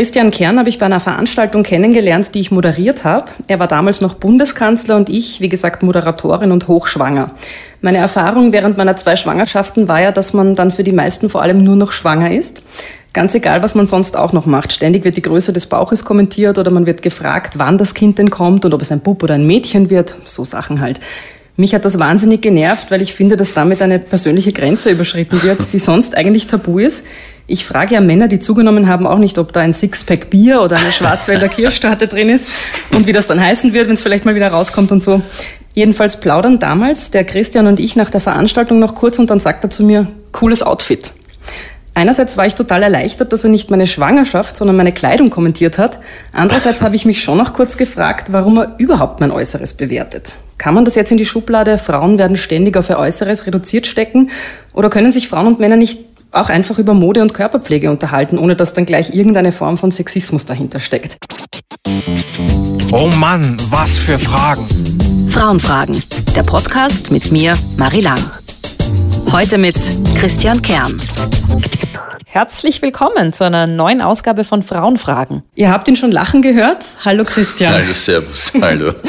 [0.00, 3.26] Christian Kern habe ich bei einer Veranstaltung kennengelernt, die ich moderiert habe.
[3.48, 7.32] Er war damals noch Bundeskanzler und ich, wie gesagt, Moderatorin und hochschwanger.
[7.82, 11.42] Meine Erfahrung während meiner zwei Schwangerschaften war ja, dass man dann für die meisten vor
[11.42, 12.62] allem nur noch schwanger ist.
[13.12, 14.72] Ganz egal, was man sonst auch noch macht.
[14.72, 18.30] Ständig wird die Größe des Bauches kommentiert oder man wird gefragt, wann das Kind denn
[18.30, 20.16] kommt und ob es ein Bub oder ein Mädchen wird.
[20.24, 20.98] So Sachen halt.
[21.56, 25.60] Mich hat das wahnsinnig genervt, weil ich finde, dass damit eine persönliche Grenze überschritten wird,
[25.74, 27.04] die sonst eigentlich tabu ist.
[27.52, 30.76] Ich frage ja Männer, die zugenommen haben, auch nicht, ob da ein Sixpack Bier oder
[30.76, 32.48] eine Schwarzwälder Kirschtorte drin ist
[32.92, 35.20] und wie das dann heißen wird, wenn es vielleicht mal wieder rauskommt und so.
[35.74, 39.64] Jedenfalls plaudern damals der Christian und ich nach der Veranstaltung noch kurz und dann sagt
[39.64, 41.12] er zu mir, cooles Outfit.
[41.92, 45.98] Einerseits war ich total erleichtert, dass er nicht meine Schwangerschaft, sondern meine Kleidung kommentiert hat.
[46.32, 50.34] Andererseits habe ich mich schon noch kurz gefragt, warum er überhaupt mein Äußeres bewertet.
[50.56, 54.30] Kann man das jetzt in die Schublade, Frauen werden ständig auf ihr Äußeres reduziert stecken?
[54.72, 58.56] Oder können sich Frauen und Männer nicht auch einfach über Mode und Körperpflege unterhalten, ohne
[58.56, 61.16] dass dann gleich irgendeine Form von Sexismus dahinter steckt.
[62.92, 64.66] Oh Mann, was für Fragen.
[65.30, 66.02] Frauenfragen,
[66.34, 68.20] der Podcast mit mir, Marie Lang.
[69.32, 69.76] Heute mit
[70.16, 71.00] Christian Kern.
[72.32, 75.42] Herzlich willkommen zu einer neuen Ausgabe von Frauenfragen.
[75.56, 76.84] Ihr habt ihn schon lachen gehört.
[77.04, 77.74] Hallo Christian.
[77.74, 78.52] Hallo, Servus.
[78.60, 78.94] Hallo.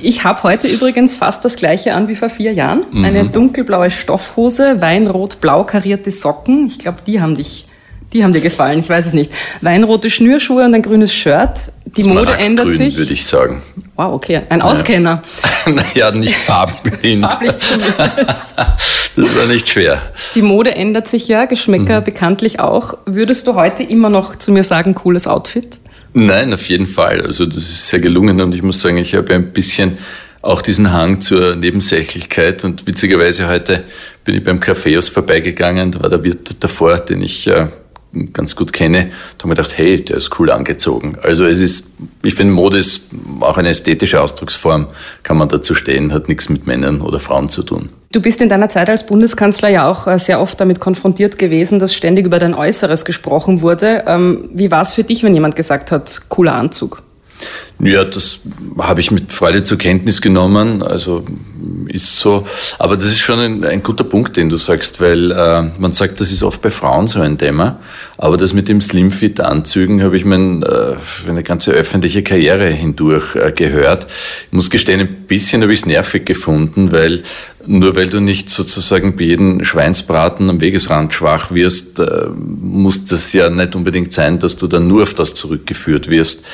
[0.00, 2.84] Ich habe heute übrigens fast das gleiche an wie vor vier Jahren.
[2.90, 3.04] Mhm.
[3.04, 6.66] Eine dunkelblaue Stoffhose, weinrot-blau karierte Socken.
[6.66, 7.66] Ich glaube, die haben dich
[8.12, 9.32] die haben dir gefallen, ich weiß es nicht.
[9.62, 11.72] Weinrote Schnürschuhe und ein grünes Shirt.
[11.96, 12.96] Die Mode ändert sich.
[12.96, 13.62] würde ich sagen.
[13.96, 14.42] Wow, okay.
[14.50, 15.22] Ein Auskenner.
[15.66, 17.24] naja, nicht farbenblind.
[17.24, 17.54] Farblich
[19.16, 20.02] das war nicht schwer.
[20.34, 22.04] Die Mode ändert sich ja, Geschmäcker mhm.
[22.04, 22.94] bekanntlich auch.
[23.06, 25.78] Würdest du heute immer noch zu mir sagen, cooles Outfit?
[26.14, 27.22] Nein, auf jeden Fall.
[27.22, 29.98] Also das ist sehr gelungen und ich muss sagen, ich habe ein bisschen
[30.42, 33.84] auch diesen Hang zur Nebensächlichkeit und witzigerweise heute
[34.24, 37.68] bin ich beim Kaffeehaus vorbeigegangen, da war der Wirt davor, den ich äh,
[38.32, 41.16] ganz gut kenne, da habe ich gedacht, hey, der ist cool angezogen.
[41.22, 43.10] Also es ist, ich finde, Mode ist
[43.40, 44.88] auch eine ästhetische Ausdrucksform,
[45.22, 47.90] kann man dazu stehen, hat nichts mit Männern oder Frauen zu tun.
[48.12, 51.78] Du bist in deiner Zeit als Bundeskanzler ja auch äh, sehr oft damit konfrontiert gewesen,
[51.78, 54.04] dass ständig über dein Äußeres gesprochen wurde.
[54.06, 57.02] Ähm, wie war es für dich, wenn jemand gesagt hat, cooler Anzug?
[57.80, 58.42] Ja, das
[58.78, 60.82] habe ich mit Freude zur Kenntnis genommen.
[60.82, 61.24] Also
[61.88, 62.44] ist so.
[62.78, 66.20] Aber das ist schon ein, ein guter Punkt, den du sagst, weil äh, man sagt,
[66.20, 67.80] das ist oft bei Frauen so ein Thema.
[68.18, 70.94] Aber das mit dem Slimfit-Anzügen habe ich mein, äh,
[71.28, 74.06] eine ganze öffentliche Karriere hindurch äh, gehört.
[74.46, 77.24] Ich muss gestehen, ein bisschen habe ich es nervig gefunden, weil
[77.66, 83.32] nur weil du nicht sozusagen bei jedem Schweinsbraten am Wegesrand schwach wirst, äh, muss das
[83.32, 86.44] ja nicht unbedingt sein, dass du dann nur auf das zurückgeführt wirst.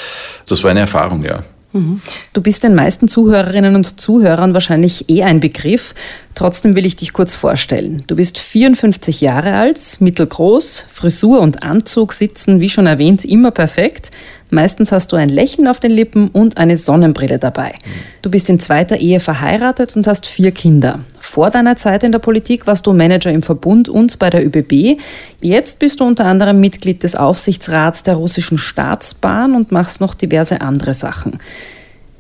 [0.47, 1.43] Das war eine Erfahrung, ja.
[1.73, 2.01] Mhm.
[2.33, 5.95] Du bist den meisten Zuhörerinnen und Zuhörern wahrscheinlich eh ein Begriff.
[6.35, 8.03] Trotzdem will ich dich kurz vorstellen.
[8.07, 14.11] Du bist 54 Jahre alt, mittelgroß, Frisur und Anzug sitzen, wie schon erwähnt, immer perfekt.
[14.51, 17.75] Meistens hast du ein Lächeln auf den Lippen und eine Sonnenbrille dabei.
[18.23, 21.01] Du bist in zweiter Ehe verheiratet und hast vier Kinder.
[21.21, 25.01] Vor deiner Zeit in der Politik warst du Manager im Verbund und bei der ÖBB.
[25.41, 30.63] Jetzt bist du unter anderem Mitglied des Aufsichtsrats der russischen Staatsbahn und machst noch diverse
[30.63, 31.39] andere Sachen.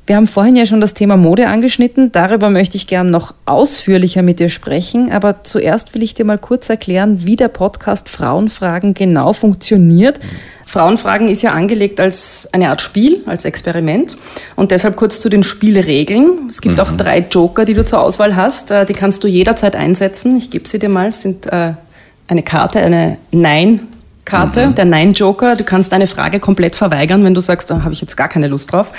[0.08, 2.12] Wir haben vorhin ja schon das Thema Mode angeschnitten.
[2.12, 5.12] Darüber möchte ich gern noch ausführlicher mit dir sprechen.
[5.12, 10.18] Aber zuerst will ich dir mal kurz erklären, wie der Podcast Frauenfragen genau funktioniert.
[10.64, 14.16] Frauenfragen ist ja angelegt als eine Art Spiel, als Experiment.
[14.56, 16.46] Und deshalb kurz zu den Spielregeln.
[16.48, 16.80] Es gibt mhm.
[16.80, 18.70] auch drei Joker, die du zur Auswahl hast.
[18.70, 20.38] Äh, die kannst du jederzeit einsetzen.
[20.38, 21.08] Ich gebe sie dir mal.
[21.08, 21.74] Es sind äh,
[22.28, 23.80] eine Karte, eine Nein
[24.28, 24.74] Karte, mhm.
[24.74, 25.56] der Nein-Joker.
[25.56, 28.48] Du kannst eine Frage komplett verweigern, wenn du sagst, da habe ich jetzt gar keine
[28.48, 28.92] Lust drauf.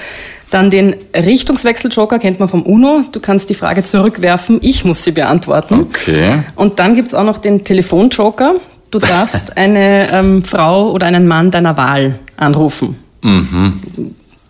[0.50, 3.04] Dann den Richtungswechsel-Joker kennt man vom UNO.
[3.12, 5.82] Du kannst die Frage zurückwerfen, ich muss sie beantworten.
[5.82, 6.44] Okay.
[6.56, 8.56] Und dann gibt's auch noch den Telefon-Joker.
[8.90, 12.96] Du darfst eine ähm, Frau oder einen Mann deiner Wahl anrufen.
[13.22, 13.80] Mhm.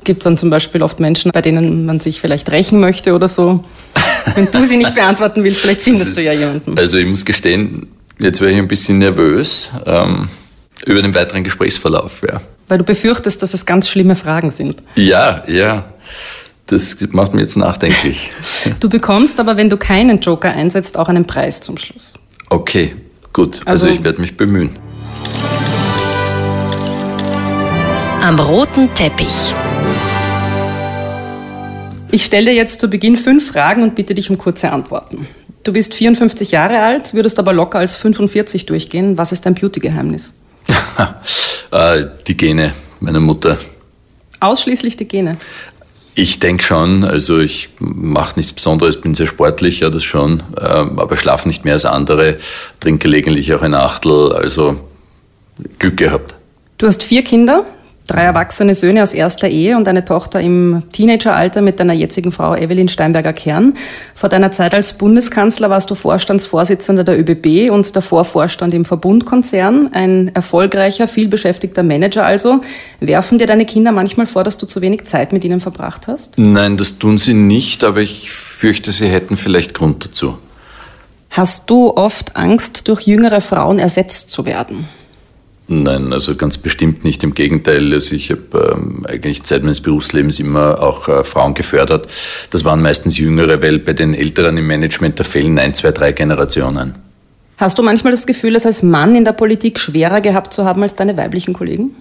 [0.06, 3.66] Gibt dann zum Beispiel oft Menschen, bei denen man sich vielleicht rächen möchte oder so.
[4.35, 6.78] Wenn du sie nicht beantworten willst, vielleicht findest ist, du ja jemanden.
[6.78, 7.88] Also ich muss gestehen,
[8.18, 9.72] jetzt wäre ich ein bisschen nervös.
[9.85, 10.29] Ähm
[10.89, 12.23] über den weiteren Gesprächsverlauf.
[12.27, 12.41] Ja.
[12.67, 14.81] Weil du befürchtest, dass es ganz schlimme Fragen sind.
[14.95, 15.86] Ja, ja.
[16.65, 18.31] Das macht mir jetzt nachdenklich.
[18.80, 22.13] Du bekommst aber, wenn du keinen Joker einsetzt, auch einen Preis zum Schluss.
[22.50, 22.95] Okay,
[23.33, 23.62] gut.
[23.65, 24.71] Also, also ich werde mich bemühen.
[28.21, 29.53] Am roten Teppich.
[32.12, 35.27] Ich stelle jetzt zu Beginn fünf Fragen und bitte dich um kurze Antworten.
[35.63, 39.18] Du bist 54 Jahre alt, würdest aber locker als 45 durchgehen.
[39.18, 40.33] Was ist dein Beauty-Geheimnis?
[41.71, 43.60] Äh, die Gene meiner Mutter.
[44.39, 45.38] Ausschließlich die Gene?
[46.16, 51.00] Ich denke schon, also ich mache nichts Besonderes, bin sehr sportlich, ja das schon, ähm,
[51.00, 52.39] aber schlafe nicht mehr als andere,
[52.80, 54.80] trinke gelegentlich auch ein Achtel, also
[55.77, 56.36] Glück gehabt.
[56.77, 57.66] Du hast vier Kinder,
[58.09, 62.56] Drei erwachsene Söhne aus erster Ehe und eine Tochter im Teenageralter mit deiner jetzigen Frau
[62.56, 63.75] Evelyn Steinberger-Kern.
[64.15, 69.91] Vor deiner Zeit als Bundeskanzler warst du Vorstandsvorsitzender der ÖBB und davor Vorstand im Verbundkonzern.
[69.94, 72.61] Ein erfolgreicher, vielbeschäftigter Manager also.
[73.00, 76.33] Werfen dir deine Kinder manchmal vor, dass du zu wenig Zeit mit ihnen verbracht hast?
[76.35, 80.39] Nein, das tun sie nicht, aber ich fürchte, sie hätten vielleicht Grund dazu.
[81.29, 84.88] Hast du oft Angst, durch jüngere Frauen ersetzt zu werden?
[85.71, 87.24] Nein, also ganz bestimmt nicht.
[87.24, 92.07] Im Gegenteil, also ich habe ähm, eigentlich Zeit meines Berufslebens immer auch äh, Frauen gefördert.
[92.50, 96.12] Das waren meistens Jüngere, weil bei den Älteren im Management da fehlen ein, zwei, drei
[96.12, 96.95] Generationen.
[97.57, 100.81] Hast du manchmal das Gefühl, es als Mann in der Politik schwerer gehabt zu haben
[100.81, 101.92] als deine weiblichen Kollegen?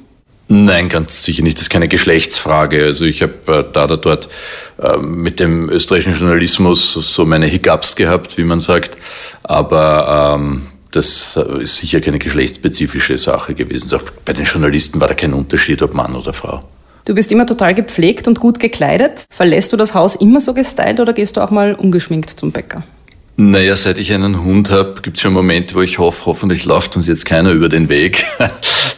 [0.51, 1.59] Nein, ganz sicher nicht.
[1.59, 2.85] Das ist keine Geschlechtsfrage.
[2.85, 4.31] Also ich habe äh, da oder dort
[4.83, 8.97] äh, mit dem österreichischen Journalismus so meine Hiccups gehabt, wie man sagt.
[9.43, 10.63] Aber ähm,
[10.93, 13.97] das ist sicher keine geschlechtsspezifische Sache gewesen.
[13.97, 16.65] Auch bei den Journalisten war da kein Unterschied, ob Mann oder Frau.
[17.05, 19.25] Du bist immer total gepflegt und gut gekleidet.
[19.31, 22.85] Verlässt du das Haus immer so gestylt oder gehst du auch mal ungeschminkt zum Bäcker?
[23.41, 26.97] Naja, seit ich einen Hund habe, gibt es schon Momente, wo ich hoffe, hoffentlich läuft
[26.97, 28.27] uns jetzt keiner über den Weg.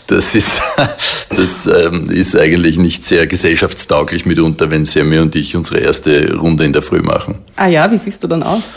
[0.06, 0.60] Das ist,
[1.36, 6.64] das ähm, ist eigentlich nicht sehr gesellschaftstauglich mitunter, wenn Sammy und ich unsere erste Runde
[6.64, 7.38] in der Früh machen.
[7.54, 8.74] Ah ja, wie siehst du dann aus?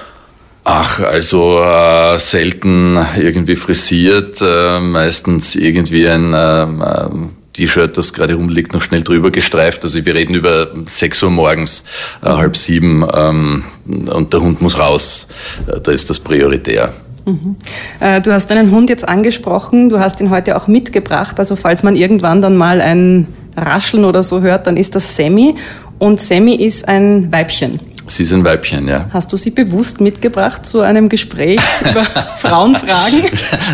[0.65, 7.07] Ach, also äh, selten irgendwie frisiert, äh, meistens irgendwie ein äh,
[7.53, 9.83] T-Shirt, das gerade rumliegt, noch schnell drüber gestreift.
[9.83, 11.85] Also wir reden über 6 Uhr morgens,
[12.21, 15.29] äh, halb sieben ähm, und der Hund muss raus.
[15.67, 16.93] Äh, da ist das prioritär.
[17.25, 17.55] Mhm.
[17.99, 21.39] Äh, du hast deinen Hund jetzt angesprochen, du hast ihn heute auch mitgebracht.
[21.39, 25.55] Also falls man irgendwann dann mal ein Rascheln oder so hört, dann ist das Sammy.
[25.99, 27.79] Und Sammy ist ein Weibchen.
[28.07, 29.09] Sie ist ein Weibchen, ja.
[29.11, 31.59] Hast du sie bewusst mitgebracht zu einem Gespräch
[31.89, 33.21] über Frauenfragen?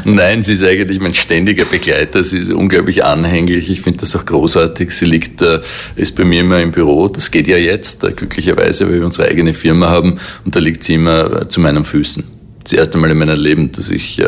[0.06, 2.24] Nein, sie ist eigentlich mein ständiger Begleiter.
[2.24, 3.70] Sie ist unglaublich anhänglich.
[3.70, 4.92] Ich finde das auch großartig.
[4.92, 5.62] Sie liegt, äh,
[5.96, 7.08] ist bei mir immer im Büro.
[7.08, 10.20] Das geht ja jetzt, äh, glücklicherweise, weil wir unsere eigene Firma haben.
[10.46, 12.24] Und da liegt sie immer äh, zu meinen Füßen.
[12.64, 14.22] Das erste Mal in meinem Leben, dass ich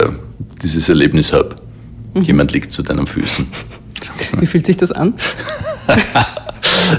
[0.64, 1.58] dieses Erlebnis habe.
[2.16, 2.22] Mhm.
[2.22, 3.46] Jemand liegt zu deinen Füßen.
[4.40, 5.14] Wie fühlt sich das an?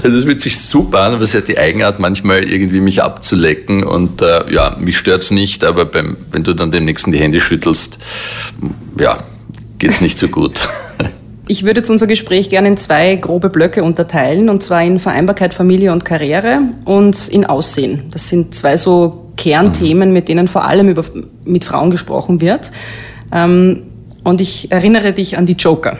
[0.03, 3.83] Also es fühlt sich super an, aber es hat die Eigenart, manchmal irgendwie mich abzulecken.
[3.83, 7.19] Und äh, ja, mich stört es nicht, aber beim, wenn du dann dem Nächsten die
[7.19, 7.99] Hände schüttelst,
[8.99, 9.19] ja,
[9.77, 10.67] geht es nicht so gut.
[11.45, 15.53] Ich würde jetzt unser Gespräch gerne in zwei grobe Blöcke unterteilen, und zwar in Vereinbarkeit
[15.53, 18.03] Familie und Karriere und in Aussehen.
[18.11, 20.13] Das sind zwei so Kernthemen, mhm.
[20.13, 21.03] mit denen vor allem über,
[21.43, 22.71] mit Frauen gesprochen wird.
[23.33, 23.83] Ähm,
[24.23, 25.97] und ich erinnere dich an die Joker.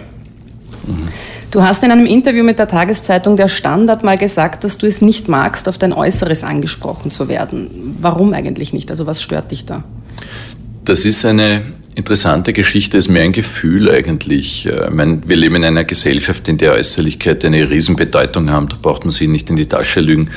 [0.88, 1.10] Mhm.
[1.54, 5.04] Du hast in einem Interview mit der Tageszeitung Der Standard mal gesagt, dass du es
[5.04, 7.96] nicht magst, auf dein Äußeres angesprochen zu werden.
[8.02, 8.90] Warum eigentlich nicht?
[8.90, 9.84] Also was stört dich da?
[10.84, 11.62] Das ist eine
[11.94, 14.66] interessante Geschichte, ist mehr ein Gefühl eigentlich.
[14.66, 18.68] Ich meine, wir leben in einer Gesellschaft, in der Äußerlichkeit eine Riesenbedeutung haben.
[18.70, 20.32] Da braucht man sich nicht in die Tasche lügen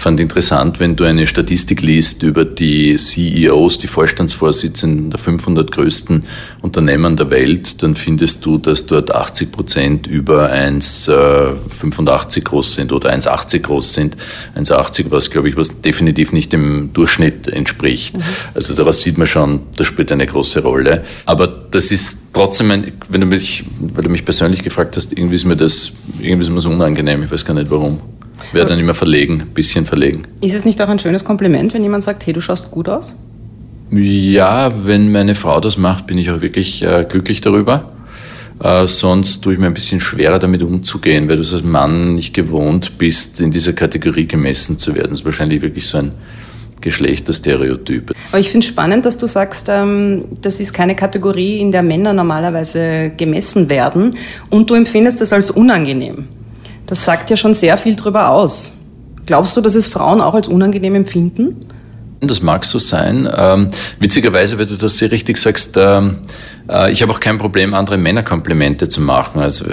[0.00, 6.24] fand interessant, wenn du eine Statistik liest über die CEOs, die Vorstandsvorsitzenden der 500 größten
[6.62, 12.92] Unternehmen der Welt, dann findest du, dass dort 80 Prozent über 1,85 äh, groß sind
[12.92, 14.16] oder 1,80 groß sind.
[14.56, 18.16] 1,80 was, glaube ich, was definitiv nicht dem Durchschnitt entspricht.
[18.16, 18.22] Mhm.
[18.54, 21.04] Also daraus sieht man schon, das spielt eine große Rolle.
[21.26, 25.36] Aber das ist trotzdem, ein, wenn du mich, weil du mich persönlich gefragt hast, irgendwie
[25.36, 27.22] ist mir das, irgendwie ist mir so unangenehm.
[27.22, 28.00] Ich weiß gar nicht warum.
[28.52, 30.22] Wäre dann immer verlegen, ein bisschen verlegen.
[30.40, 33.14] Ist es nicht auch ein schönes Kompliment, wenn jemand sagt, hey, du schaust gut aus?
[33.90, 37.92] Ja, wenn meine Frau das macht, bin ich auch wirklich äh, glücklich darüber.
[38.62, 42.34] Äh, sonst tue ich mir ein bisschen schwerer damit umzugehen, weil du als Mann nicht
[42.34, 45.10] gewohnt bist, in dieser Kategorie gemessen zu werden.
[45.10, 46.12] Das ist wahrscheinlich wirklich so ein
[46.80, 48.12] Geschlechterstereotyp.
[48.30, 51.82] Aber ich finde es spannend, dass du sagst, ähm, das ist keine Kategorie, in der
[51.82, 54.16] Männer normalerweise gemessen werden
[54.50, 56.28] und du empfindest das als unangenehm.
[56.90, 58.76] Das sagt ja schon sehr viel darüber aus.
[59.24, 61.54] Glaubst du, dass es Frauen auch als unangenehm empfinden?
[62.20, 63.28] Das mag so sein.
[63.34, 63.68] Ähm,
[64.00, 66.18] witzigerweise, weil du das sehr richtig sagst, ähm,
[66.68, 69.40] äh, ich habe auch kein Problem, andere Männer Komplimente zu machen.
[69.40, 69.64] Also,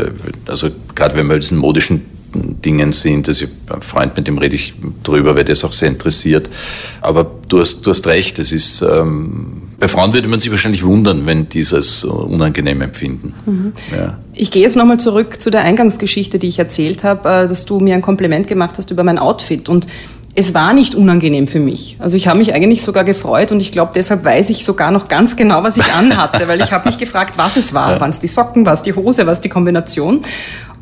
[0.45, 2.05] also gerade wenn wir diesen modischen
[2.35, 3.27] Dingen sind.
[3.27, 6.49] Also ein Freund, mit dem rede ich drüber, weil das auch sehr interessiert.
[7.01, 10.85] Aber du hast, du hast recht, es ist, ähm, bei Frauen würde man sich wahrscheinlich
[10.85, 13.33] wundern, wenn dieses unangenehm empfinden.
[13.45, 13.73] Mhm.
[13.91, 14.19] Ja.
[14.37, 17.79] Ich gehe jetzt nochmal zurück zu der Eingangsgeschichte, die ich erzählt habe, äh, dass du
[17.79, 19.67] mir ein Kompliment gemacht hast über mein Outfit.
[19.69, 19.87] Und
[20.35, 21.97] es war nicht unangenehm für mich.
[21.99, 25.07] Also ich habe mich eigentlich sogar gefreut und ich glaube, deshalb weiß ich sogar noch
[25.07, 27.93] ganz genau, was ich anhatte, weil ich habe mich gefragt, was es war.
[27.93, 27.99] Ja.
[27.99, 30.21] Waren es die Socken, war es die Hose, war es die Kombination?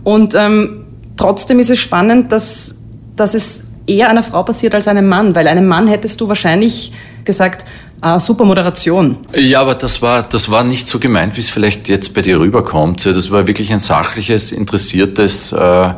[0.03, 0.85] Und ähm,
[1.17, 2.75] Trotzdem ist es spannend, dass,
[3.15, 6.91] dass es eher einer Frau passiert als einem Mann, weil einem Mann hättest du wahrscheinlich
[7.23, 7.65] gesagt,
[8.05, 9.17] Ah, super Moderation.
[9.35, 12.39] Ja, aber das war, das war nicht so gemeint, wie es vielleicht jetzt bei dir
[12.39, 13.03] rüberkommt.
[13.03, 15.93] Das war wirklich ein sachliches, interessiertes äh,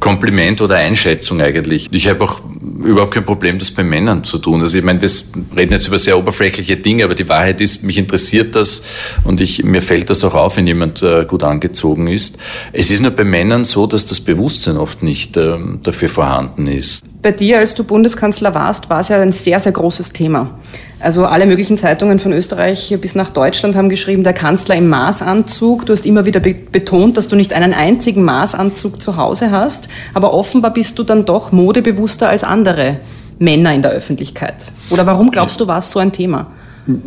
[0.00, 1.88] Kompliment oder Einschätzung eigentlich.
[1.92, 2.40] Ich habe auch
[2.82, 4.62] überhaupt kein Problem, das bei Männern zu tun.
[4.62, 5.10] Also ich meine, wir
[5.54, 8.84] reden jetzt über sehr oberflächliche Dinge, aber die Wahrheit ist, mich interessiert das
[9.24, 12.38] und ich, mir fällt das auch auf, wenn jemand äh, gut angezogen ist.
[12.72, 17.04] Es ist nur bei Männern so, dass das Bewusstsein oft nicht äh, dafür vorhanden ist.
[17.20, 20.58] Bei dir, als du Bundeskanzler warst, war es ja ein sehr, sehr großes Thema.
[21.00, 25.86] Also alle möglichen Zeitungen von Österreich bis nach Deutschland haben geschrieben, der Kanzler im Maßanzug.
[25.86, 30.34] Du hast immer wieder betont, dass du nicht einen einzigen Maßanzug zu Hause hast, aber
[30.34, 32.98] offenbar bist du dann doch modebewusster als andere
[33.38, 34.72] Männer in der Öffentlichkeit.
[34.90, 36.48] Oder warum glaubst du, war es so ein Thema?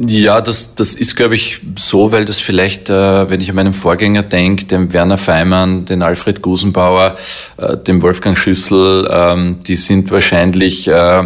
[0.07, 3.73] Ja, das, das ist, glaube ich, so, weil das vielleicht, äh, wenn ich an meinen
[3.73, 7.15] Vorgänger denke, den Werner Feimann, den Alfred Gusenbauer,
[7.57, 11.23] äh, den Wolfgang Schüssel, ähm, die sind wahrscheinlich äh, äh,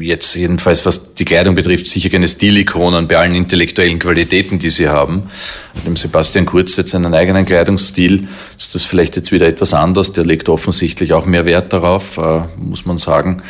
[0.00, 4.88] jetzt jedenfalls was die Kleidung betrifft, sicher keine Stilikonen bei allen intellektuellen Qualitäten, die sie
[4.88, 5.24] haben.
[5.86, 10.12] Dem Sebastian Kurz jetzt einen eigenen Kleidungsstil, ist das vielleicht jetzt wieder etwas anders.
[10.12, 13.42] Der legt offensichtlich auch mehr Wert darauf, äh, muss man sagen.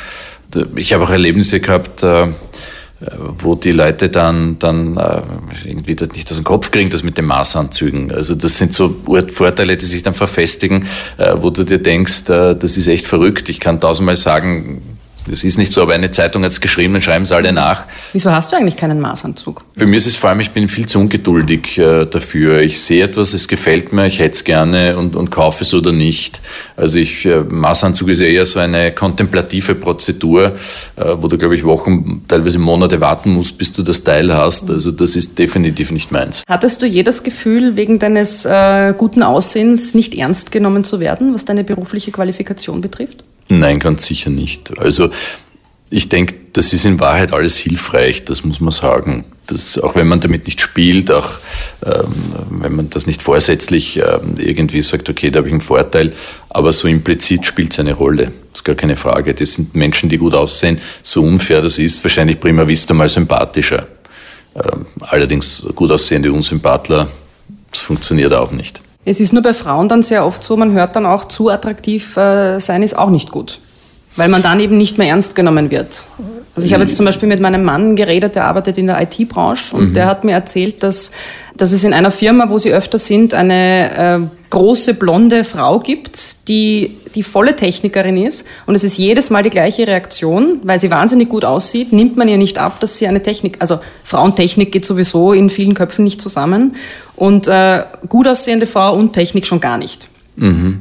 [0.76, 2.26] Ich habe auch Erlebnisse gehabt, äh,
[3.38, 4.98] wo die Leute dann, dann
[5.64, 8.10] irgendwie das nicht aus dem Kopf kriegen, das mit den Maßanzügen.
[8.10, 8.96] Also das sind so
[9.28, 10.84] Vorteile, die sich dann verfestigen,
[11.36, 13.48] wo du dir denkst, das ist echt verrückt.
[13.50, 14.97] Ich kann tausendmal sagen,
[15.30, 17.84] das ist nicht so, aber eine Zeitung hat es geschrieben, dann schreiben es alle nach.
[18.12, 19.64] Wieso hast du eigentlich keinen Maßanzug?
[19.76, 22.60] Bei mir ist es vor allem, ich bin viel zu ungeduldig äh, dafür.
[22.60, 25.92] Ich sehe etwas, es gefällt mir, ich hätte es gerne und, und kaufe es oder
[25.92, 26.40] nicht.
[26.76, 30.52] Also ich, äh, Maßanzug ist ja eher so eine kontemplative Prozedur,
[30.96, 34.70] äh, wo du, glaube ich, Wochen, teilweise Monate warten musst, bis du das Teil hast.
[34.70, 36.42] Also das ist definitiv nicht meins.
[36.48, 41.44] Hattest du jedes Gefühl, wegen deines äh, guten Aussehens nicht ernst genommen zu werden, was
[41.44, 43.24] deine berufliche Qualifikation betrifft?
[43.48, 44.78] Nein, ganz sicher nicht.
[44.78, 45.10] Also
[45.90, 49.24] ich denke, das ist in Wahrheit alles hilfreich, das muss man sagen.
[49.46, 51.30] Das, auch wenn man damit nicht spielt, auch
[51.86, 56.12] ähm, wenn man das nicht vorsätzlich ähm, irgendwie sagt, okay, da habe ich einen Vorteil,
[56.50, 58.32] aber so implizit spielt es eine Rolle.
[58.50, 59.32] Das ist gar keine Frage.
[59.32, 60.78] Das sind Menschen, die gut aussehen.
[61.02, 63.86] So unfair das ist, wahrscheinlich prima vista mal sympathischer.
[64.54, 67.08] Ähm, allerdings gut aussehende Unsympathler,
[67.70, 68.82] das funktioniert auch nicht.
[69.04, 72.16] Es ist nur bei Frauen dann sehr oft so, man hört dann auch, zu attraktiv
[72.16, 73.60] äh, sein ist auch nicht gut.
[74.16, 76.06] Weil man dann eben nicht mehr ernst genommen wird.
[76.58, 79.76] Also ich habe jetzt zum Beispiel mit meinem Mann geredet, der arbeitet in der IT-Branche
[79.76, 79.94] und mhm.
[79.94, 81.12] der hat mir erzählt, dass,
[81.56, 86.48] dass es in einer Firma, wo sie öfter sind, eine äh, große blonde Frau gibt,
[86.48, 90.90] die die volle Technikerin ist und es ist jedes Mal die gleiche Reaktion, weil sie
[90.90, 94.84] wahnsinnig gut aussieht, nimmt man ihr nicht ab, dass sie eine Technik, also Frauentechnik geht
[94.84, 96.74] sowieso in vielen Köpfen nicht zusammen
[97.14, 100.08] und äh, gut aussehende Frau und Technik schon gar nicht.
[100.34, 100.80] Mhm.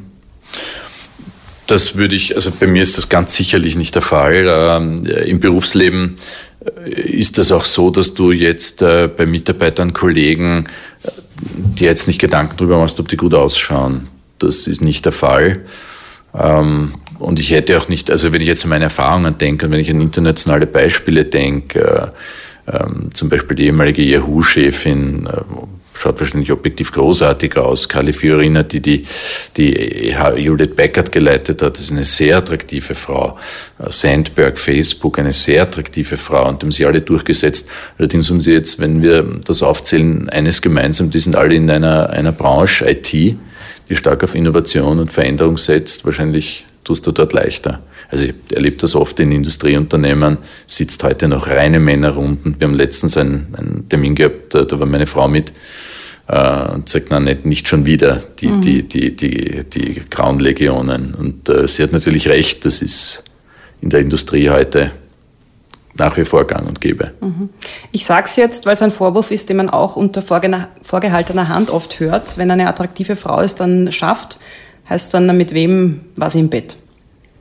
[1.68, 4.46] Das würde ich, also bei mir ist das ganz sicherlich nicht der Fall.
[4.48, 6.16] Ähm, Im Berufsleben
[6.64, 10.64] äh, ist das auch so, dass du jetzt äh, bei Mitarbeitern, Kollegen
[11.04, 11.10] äh,
[11.42, 14.08] dir jetzt nicht Gedanken darüber machst, ob die gut ausschauen.
[14.38, 15.60] Das ist nicht der Fall.
[16.34, 19.72] Ähm, und ich hätte auch nicht, also wenn ich jetzt an meine Erfahrungen denke und
[19.72, 22.14] wenn ich an internationale Beispiele denke,
[22.66, 25.28] ähm, zum Beispiel die ehemalige Yahoo-Chefin,
[25.98, 27.88] schaut wahrscheinlich objektiv großartig aus.
[27.88, 29.06] Kali Fiorina, die die,
[29.56, 33.36] die Judith Beckert geleitet hat, ist eine sehr attraktive Frau.
[33.78, 37.68] Äh, Sandberg, Facebook, eine sehr attraktive Frau und haben sie alle durchgesetzt.
[37.98, 42.10] Allerdings haben sie jetzt, wenn wir das aufzählen, eines gemeinsam, die sind alle in einer,
[42.10, 46.04] einer Branche, IT, die stark auf Innovation und Veränderung setzt.
[46.04, 47.80] Wahrscheinlich tust du dort leichter.
[48.10, 52.56] Also ich erlebe das oft in Industrieunternehmen, sitzt heute noch reine Männerrunden.
[52.58, 55.52] Wir haben letztens einen, einen Termin gehabt, da war meine Frau mit
[56.28, 58.60] äh, und sagt, nein, nicht, nicht schon wieder die, mhm.
[58.60, 61.14] die, die, die, die grauen Legionen.
[61.14, 63.24] Und äh, sie hat natürlich recht, das ist
[63.80, 64.92] in der Industrie heute
[65.94, 67.12] nach wie vor gang und gäbe.
[67.20, 67.48] Mhm.
[67.90, 71.70] Ich sage es jetzt, weil es ein Vorwurf ist, den man auch unter vorgehaltener Hand
[71.70, 72.38] oft hört.
[72.38, 74.38] Wenn eine attraktive Frau es dann schafft,
[74.88, 76.76] heißt dann, mit wem war sie im Bett?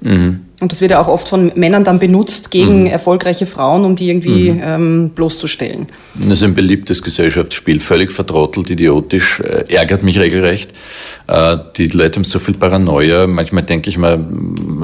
[0.02, 0.42] Mhm.
[0.60, 2.86] Und das wird ja auch oft von Männern dann benutzt gegen mhm.
[2.88, 4.62] erfolgreiche Frauen, um die irgendwie mhm.
[4.64, 5.88] ähm, bloßzustellen.
[6.16, 10.72] Das ist ein beliebtes Gesellschaftsspiel, völlig vertrottelt, idiotisch, äh, ärgert mich regelrecht.
[11.28, 13.28] Äh, die Leute haben so viel Paranoia.
[13.28, 14.20] Manchmal denke ich mal,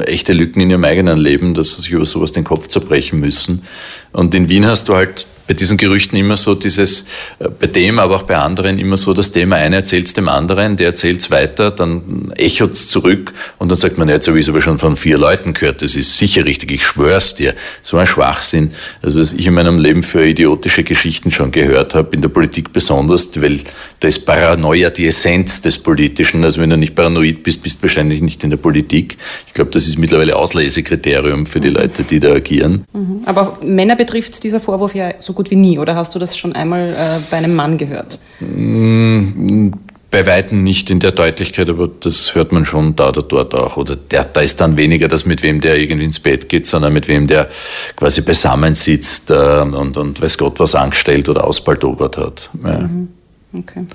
[0.06, 3.64] echte Lücken in ihrem eigenen Leben, dass sie sich über sowas den Kopf zerbrechen müssen.
[4.12, 7.06] Und in Wien hast du halt bei diesen Gerüchten immer so dieses,
[7.38, 10.28] äh, bei dem, aber auch bei anderen immer so das Thema, einer erzählt es dem
[10.28, 14.40] anderen, der erzählt es weiter, dann echot es zurück und dann sagt man, jetzt habe
[14.40, 17.54] ich es aber schon von vier Leuten gehört, das ist sicher richtig, ich schwör's dir.
[17.84, 22.16] So ein Schwachsinn, also was ich in meinem Leben für idiotische Geschichten schon gehört habe,
[22.16, 23.60] in der Politik besonders, weil
[24.04, 26.44] da ist Paranoia die Essenz des Politischen.
[26.44, 29.18] Also wenn du nicht paranoid bist, bist du wahrscheinlich nicht in der Politik.
[29.48, 31.76] Ich glaube, das ist mittlerweile Auslesekriterium für die mhm.
[31.76, 32.84] Leute, die da agieren.
[32.92, 33.22] Mhm.
[33.26, 36.52] Aber Männer betrifft dieser Vorwurf ja so gut wie nie, oder hast du das schon
[36.52, 38.20] einmal äh, bei einem Mann gehört?
[38.42, 39.72] Mm,
[40.12, 43.78] bei Weitem nicht in der Deutlichkeit, aber das hört man schon da oder dort auch.
[43.78, 46.92] Oder der, da ist dann weniger das, mit wem der irgendwie ins Bett geht, sondern
[46.92, 47.48] mit wem der
[47.96, 52.50] quasi beisammen sitzt äh, und, und weiß Gott was angestellt oder ausbaldobert hat.
[52.62, 52.80] Ja.
[52.80, 53.08] Mhm.
[53.54, 53.86] Okay.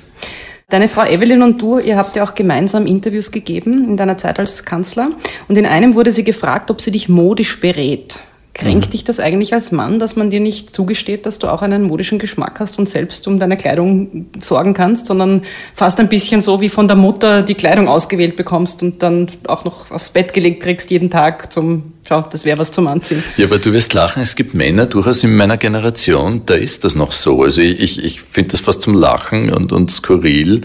[0.70, 4.38] Deine Frau Evelyn und du, ihr habt ja auch gemeinsam Interviews gegeben in deiner Zeit
[4.38, 5.10] als Kanzler.
[5.48, 8.20] Und in einem wurde sie gefragt, ob sie dich modisch berät.
[8.58, 8.90] Kränkt mhm.
[8.90, 12.18] dich das eigentlich als Mann, dass man dir nicht zugesteht, dass du auch einen modischen
[12.18, 15.42] Geschmack hast und selbst um deine Kleidung sorgen kannst, sondern
[15.76, 19.64] fast ein bisschen so wie von der Mutter die Kleidung ausgewählt bekommst und dann auch
[19.64, 23.22] noch aufs Bett gelegt kriegst jeden Tag zum, schau, das wäre was zum Anziehen.
[23.36, 26.96] Ja, aber du wirst lachen, es gibt Männer durchaus in meiner Generation, da ist das
[26.96, 27.44] noch so.
[27.44, 30.62] Also ich, ich, ich finde das fast zum Lachen und, und skurril.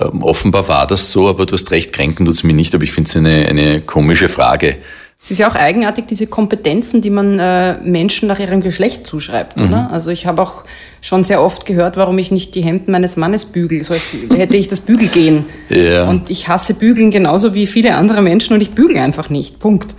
[0.00, 2.82] Ähm, offenbar war das so, aber du hast recht, kränken tut es mir nicht, aber
[2.82, 4.78] ich finde es eine, eine komische Frage.
[5.22, 9.56] Es ist ja auch eigenartig, diese Kompetenzen, die man äh, Menschen nach ihrem Geschlecht zuschreibt,
[9.56, 9.66] mhm.
[9.66, 9.90] oder?
[9.90, 10.64] Also ich habe auch
[11.00, 14.56] schon sehr oft gehört, warum ich nicht die Hemden meines Mannes bügel, so als hätte
[14.56, 15.46] ich das Bügelgehen.
[15.68, 16.08] Ja.
[16.08, 19.58] Und ich hasse Bügeln genauso wie viele andere Menschen und ich bügel einfach nicht.
[19.58, 19.94] Punkt.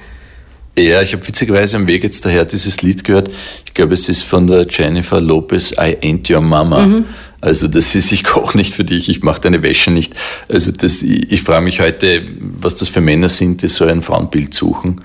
[0.78, 3.32] Ja, ich habe witzigerweise am Weg jetzt daher dieses Lied gehört.
[3.66, 6.86] Ich glaube, es ist von der Jennifer Lopez, I Ain't Your Mama.
[6.86, 7.06] Mhm.
[7.42, 10.14] Also das ist, ich koche nicht für dich, ich mache deine Wäsche nicht.
[10.48, 14.04] Also das, ich, ich frage mich heute, was das für Männer sind, die so ein
[14.04, 15.02] Frauenbild suchen.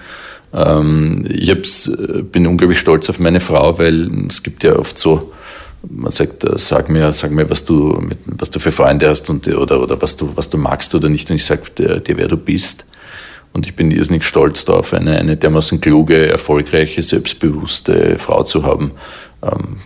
[0.53, 4.99] Ähm, ich hab's, äh, bin unglaublich stolz auf meine Frau, weil es gibt ja oft
[4.99, 5.33] so,
[5.89, 9.49] man sagt, äh, sag mir, sag mir, was du, was du für Freunde hast und
[9.49, 11.31] oder oder was du, was du magst oder nicht.
[11.31, 12.92] Und ich sage dir, dir, wer du bist.
[13.53, 18.93] Und ich bin irrsinnig stolz darauf, eine, eine dermaßen kluge, erfolgreiche, selbstbewusste Frau zu haben.
[19.43, 19.79] Ähm,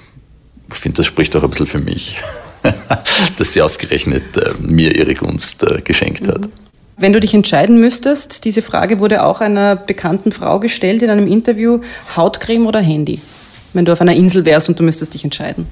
[0.70, 2.18] ich finde, das spricht auch ein bisschen für mich,
[3.38, 6.48] dass sie ausgerechnet äh, mir ihre Gunst äh, geschenkt hat.
[6.98, 11.26] Wenn du dich entscheiden müsstest, diese Frage wurde auch einer bekannten Frau gestellt in einem
[11.26, 11.80] Interview,
[12.16, 13.20] Hautcreme oder Handy?
[13.74, 15.66] Wenn du auf einer Insel wärst und du müsstest dich entscheiden.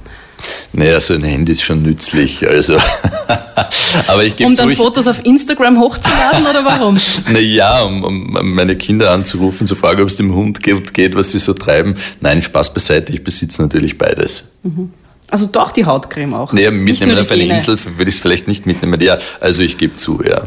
[0.72, 2.46] Naja, so ein Handy ist schon nützlich.
[2.48, 2.78] Also.
[4.08, 6.98] Aber ich um dann zu, Fotos auf Instagram hochzuladen oder warum?
[7.32, 11.38] naja, um, um meine Kinder anzurufen, zu fragen, ob es dem Hund geht, was sie
[11.38, 11.96] so treiben.
[12.20, 14.52] Nein, Spaß beiseite, ich besitze natürlich beides.
[14.62, 14.92] Mhm.
[15.30, 16.52] Also doch die Hautcreme auch.
[16.52, 19.00] Naja, mitnehmen auf eine Insel würde ich es vielleicht nicht mitnehmen.
[19.00, 20.42] Ja, also ich gebe zu, ja.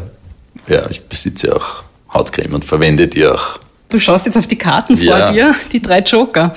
[0.68, 1.82] Ja, ich besitze auch
[2.12, 3.58] Hautcreme und verwende die auch.
[3.88, 5.16] Du schaust jetzt auf die Karten ja.
[5.16, 6.54] vor dir, die drei Joker.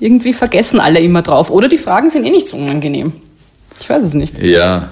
[0.00, 1.50] Irgendwie vergessen alle immer drauf.
[1.50, 3.12] Oder die Fragen sind eh nicht so unangenehm.
[3.80, 4.42] Ich weiß es nicht.
[4.42, 4.90] Ja.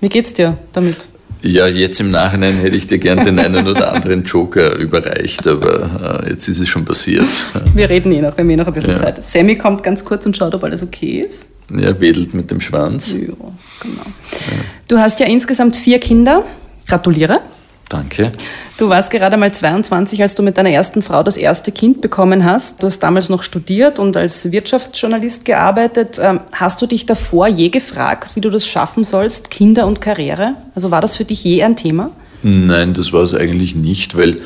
[0.00, 0.96] Wie geht's dir damit?
[1.42, 6.22] Ja, jetzt im Nachhinein hätte ich dir gern den einen oder anderen Joker überreicht, aber
[6.24, 7.26] äh, jetzt ist es schon passiert.
[7.74, 8.96] Wir reden eh noch, wir haben eh noch ein bisschen ja.
[8.96, 9.22] Zeit.
[9.22, 11.48] Sammy kommt ganz kurz und schaut, ob alles okay ist.
[11.70, 13.12] Ja, wedelt mit dem Schwanz.
[13.12, 13.44] Ja, genau.
[13.44, 14.64] Ja.
[14.88, 16.44] Du hast ja insgesamt vier Kinder.
[16.88, 17.40] Gratuliere.
[17.88, 18.32] Danke.
[18.78, 22.44] Du warst gerade mal 22, als du mit deiner ersten Frau das erste Kind bekommen
[22.44, 22.82] hast.
[22.82, 26.18] Du hast damals noch studiert und als Wirtschaftsjournalist gearbeitet.
[26.20, 30.54] Ähm, hast du dich davor je gefragt, wie du das schaffen sollst, Kinder und Karriere?
[30.74, 32.10] Also war das für dich je ein Thema?
[32.42, 34.38] Nein, das war es eigentlich nicht, weil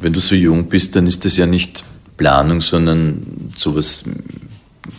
[0.00, 1.84] wenn du so jung bist, dann ist das ja nicht
[2.16, 4.04] Planung, sondern sowas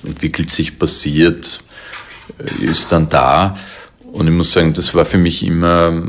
[0.03, 1.61] entwickelt sich, passiert,
[2.39, 3.55] äh, ist dann da.
[4.11, 6.01] Und ich muss sagen, das war für mich immer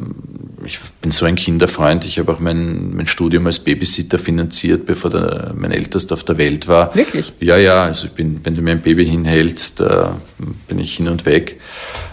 [1.06, 2.04] bin so ein Kinderfreund.
[2.04, 6.36] Ich habe auch mein, mein Studium als Babysitter finanziert, bevor der, mein Ältester auf der
[6.36, 6.92] Welt war.
[6.96, 7.32] Wirklich?
[7.38, 7.84] Ja, ja.
[7.84, 10.06] Also ich bin, wenn du mir ein Baby hinhältst, äh,
[10.66, 11.60] bin ich hin und weg.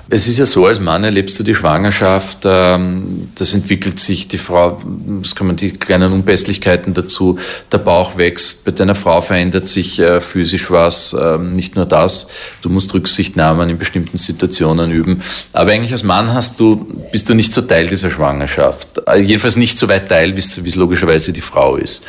[0.10, 4.38] Es ist ja so, als Mann erlebst du die Schwangerschaft, ähm, das entwickelt sich, die
[4.38, 4.82] Frau,
[5.24, 7.40] es kommen die kleinen Unpässlichkeiten dazu,
[7.72, 12.28] der Bauch wächst, bei deiner Frau verändert sich äh, physisch was, ähm, nicht nur das,
[12.62, 15.22] du musst Rücksichtnahmen in bestimmten Situationen üben.
[15.54, 19.02] Aber eigentlich als Mann hast du, bist du nicht so Teil dieser Schwangerschaft.
[19.08, 22.04] Äh, jedenfalls nicht so weit Teil, wie es logischerweise die Frau ist.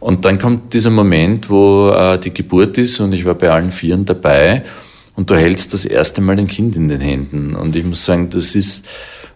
[0.00, 4.04] Und dann kommt dieser Moment, wo die Geburt ist und ich war bei allen Vieren
[4.04, 4.62] dabei
[5.16, 7.54] und du hältst das erste Mal ein Kind in den Händen.
[7.54, 8.88] Und ich muss sagen, das ist,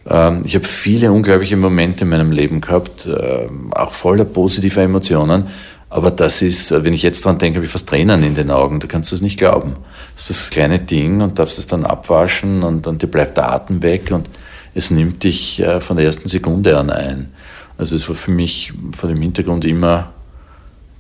[0.09, 5.49] ähm, ich habe viele unglaubliche Momente in meinem Leben gehabt, äh, auch voller positiver Emotionen.
[5.91, 8.51] Aber das ist, äh, wenn ich jetzt dran denke, habe ich fast Tränen in den
[8.51, 8.81] Augen.
[8.81, 9.77] Du kannst das nicht glauben.
[10.15, 13.51] Das ist das kleine Ding und darfst es dann abwaschen und dann dir bleibt der
[13.51, 14.29] Atem weg und
[14.75, 17.33] es nimmt dich äh, von der ersten Sekunde an ein.
[17.79, 20.13] Also es war für mich vor dem Hintergrund immer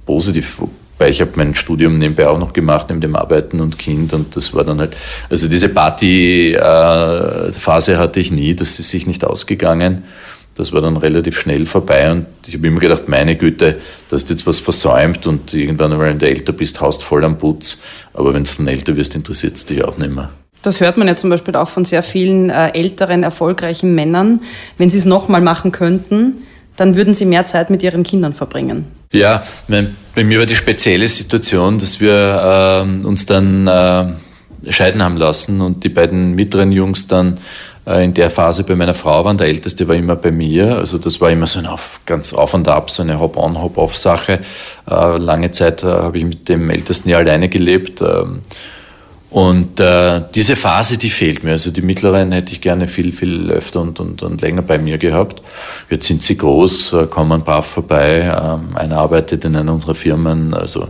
[0.06, 0.62] positiv,
[0.98, 4.36] weil ich habe mein Studium nebenbei auch noch gemacht, neben dem Arbeiten und Kind und
[4.36, 4.96] das war dann halt,
[5.30, 6.58] also diese Party-Phase
[7.98, 10.04] hatte ich nie, das ist sich nicht ausgegangen.
[10.56, 13.76] Das war dann relativ schnell vorbei und ich habe immer gedacht, meine Güte,
[14.10, 17.84] da hast jetzt was versäumt und irgendwann, wenn du älter bist, haust voll am Putz.
[18.12, 20.30] Aber wenn du dann älter wirst, interessiert es dich auch nicht mehr.
[20.62, 24.40] Das hört man ja zum Beispiel auch von sehr vielen äh, älteren, erfolgreichen Männern.
[24.76, 26.38] Wenn sie es nochmal machen könnten,
[26.76, 28.86] dann würden sie mehr Zeit mit ihren Kindern verbringen.
[29.12, 34.06] Ja, mein, bei mir war die spezielle Situation, dass wir äh, uns dann äh,
[34.68, 37.38] scheiden haben lassen und die beiden mittleren Jungs dann
[37.86, 39.38] äh, in der Phase bei meiner Frau waren.
[39.38, 40.76] Der Älteste war immer bei mir.
[40.76, 44.40] Also das war immer so ein auf, ganz auf und ab, so eine Hop-on, Hop-off-Sache.
[44.90, 48.02] Äh, lange Zeit äh, habe ich mit dem Ältesten ja alleine gelebt.
[49.30, 51.50] Und äh, diese Phase, die fehlt mir.
[51.52, 54.96] Also die mittleren hätte ich gerne viel, viel öfter und, und, und länger bei mir
[54.96, 55.42] gehabt.
[55.90, 58.22] Jetzt sind sie groß, äh, kommen brav vorbei.
[58.22, 60.54] Ähm, einer arbeitet in einer unserer Firmen.
[60.54, 60.88] Also,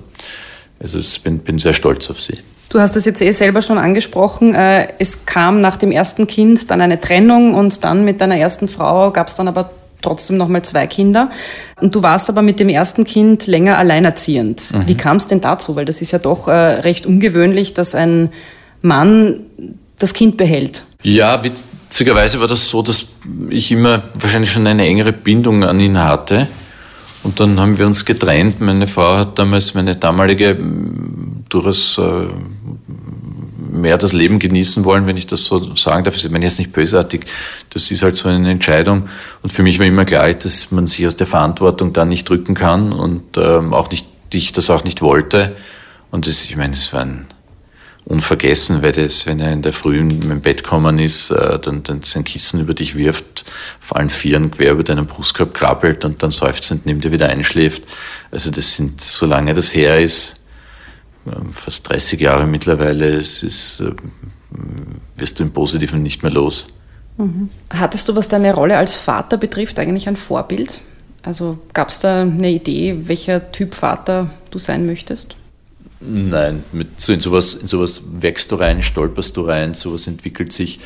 [0.81, 2.39] also ich bin, bin sehr stolz auf sie.
[2.71, 4.55] Du hast das jetzt eh selber schon angesprochen.
[4.55, 8.69] Äh, es kam nach dem ersten Kind dann eine Trennung und dann mit deiner ersten
[8.69, 9.71] Frau gab es dann aber
[10.03, 11.31] trotzdem nochmal zwei Kinder.
[11.81, 14.73] Und du warst aber mit dem ersten Kind länger alleinerziehend.
[14.73, 14.87] Mhm.
[14.87, 15.77] Wie kam es denn dazu?
[15.77, 18.31] Weil das ist ja doch äh, recht ungewöhnlich, dass ein
[18.83, 19.41] Mann
[19.99, 20.85] das Kind behält.
[21.03, 23.09] Ja, witzigerweise war das so, dass
[23.51, 26.49] ich immer wahrscheinlich schon eine engere Bindung an ihn hatte.
[27.25, 28.61] Und dann haben wir uns getrennt.
[28.61, 30.57] Meine Frau hat damals, meine damalige,
[31.49, 32.29] durchaus äh,
[33.81, 36.17] mehr das Leben genießen wollen, wenn ich das so sagen darf.
[36.17, 37.27] Ich meine jetzt nicht bösartig,
[37.71, 39.09] das ist halt so eine Entscheidung.
[39.43, 42.55] Und für mich war immer klar, dass man sich aus der Verantwortung da nicht drücken
[42.55, 45.57] kann und ähm, auch nicht, ich das auch nicht wollte.
[46.11, 47.27] Und das, ich meine, es war ein
[48.09, 52.03] unvergessen, weil das, wenn er in der Früh im Bett gekommen ist, äh, dann, dann
[52.03, 53.45] sein Kissen über dich wirft,
[53.81, 57.83] vor allen Vieren quer über deinen Brustkorb krabbelt und dann seufzend neben dir wieder einschläft.
[58.31, 60.38] Also das sind, solange das her ist,
[61.53, 63.93] fast 30 Jahre mittlerweile, es ist, äh,
[65.17, 66.69] wirst du im Positiven nicht mehr los.
[67.17, 67.51] Mhm.
[67.71, 70.81] Hattest du, was deine Rolle als Vater betrifft, eigentlich ein Vorbild?
[71.23, 75.37] Also gab es da eine Idee, welcher Typ Vater du sein möchtest?
[76.01, 80.53] Nein, mit, so in, sowas, in sowas wächst du rein, stolperst du rein, sowas entwickelt
[80.53, 80.79] sich.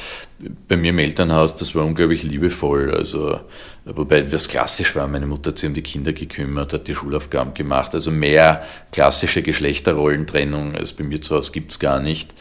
[0.68, 2.94] Bei mir im Elternhaus, das war unglaublich liebevoll.
[2.94, 3.38] Also,
[3.84, 7.52] wobei das klassisch war, meine Mutter hat sich um die Kinder gekümmert, hat die Schulaufgaben
[7.52, 7.94] gemacht.
[7.94, 12.32] Also mehr klassische Geschlechterrollentrennung als bei mir zu Hause gibt es gar nicht.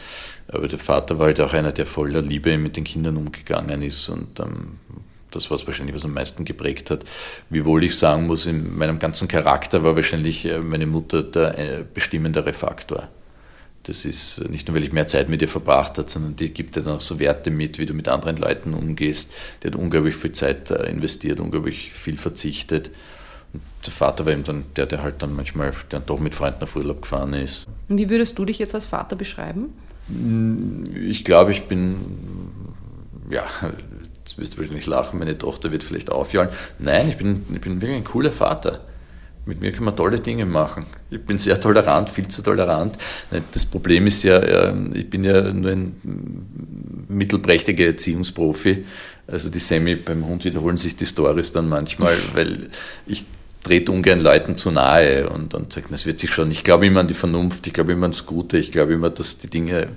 [0.48, 4.08] Aber der Vater war halt auch einer, der voller Liebe mit den Kindern umgegangen ist
[4.08, 4.78] und ähm,
[5.32, 7.04] das war es wahrscheinlich, was am meisten geprägt hat.
[7.50, 11.84] Wiewohl ich sagen muss, in meinem ganzen Charakter war wahrscheinlich äh, meine Mutter der äh,
[11.92, 13.08] bestimmendere Faktor.
[13.84, 16.76] Das ist nicht nur, weil ich mehr Zeit mit ihr verbracht habe, sondern die gibt
[16.76, 19.32] dir dann auch so Werte mit, wie du mit anderen Leuten umgehst.
[19.62, 22.90] Die hat unglaublich viel Zeit äh, investiert, unglaublich viel verzichtet.
[23.52, 26.62] Und der Vater war eben dann der, der halt dann manchmal der doch mit Freunden
[26.62, 27.66] auf Urlaub gefahren ist.
[27.88, 29.72] Und wie würdest du dich jetzt als Vater beschreiben?
[30.94, 31.96] Ich glaube, ich bin
[33.30, 33.44] ja,
[34.32, 36.54] Jetzt wirst du wahrscheinlich lachen, meine Tochter wird vielleicht aufjagen.
[36.78, 38.80] Nein, ich bin, ich bin wirklich ein cooler Vater.
[39.44, 40.86] Mit mir kann man tolle Dinge machen.
[41.10, 42.96] Ich bin sehr tolerant, viel zu tolerant.
[43.52, 48.86] Das Problem ist ja, ähm, ich bin ja nur ein mittelprächtiger Erziehungsprofi.
[49.26, 52.70] Also die Semi beim Hund wiederholen sich die Stories dann manchmal, weil
[53.06, 53.26] ich
[53.62, 56.50] dreht ungern Leuten zu nahe und, und sagt, das wird sich schon.
[56.50, 59.38] Ich glaube immer an die Vernunft, ich glaube immer ans Gute, ich glaube immer, dass
[59.38, 59.88] die Dinge,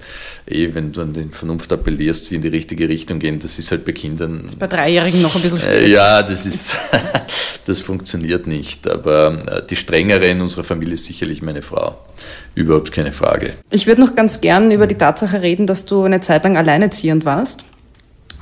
[0.45, 3.39] eh, wenn du an die Vernunft appellierst, sie in die richtige Richtung gehen.
[3.39, 4.41] Das ist halt bei Kindern.
[4.43, 5.89] Das ist bei Dreijährigen noch ein bisschen schwierig.
[5.89, 6.77] Äh, ja, das ist,
[7.65, 8.87] das funktioniert nicht.
[8.87, 11.97] Aber äh, die strengere in unserer Familie ist sicherlich meine Frau.
[12.53, 13.53] Überhaupt keine Frage.
[13.71, 17.25] Ich würde noch ganz gern über die Tatsache reden, dass du eine Zeit lang alleinerziehend
[17.25, 17.65] warst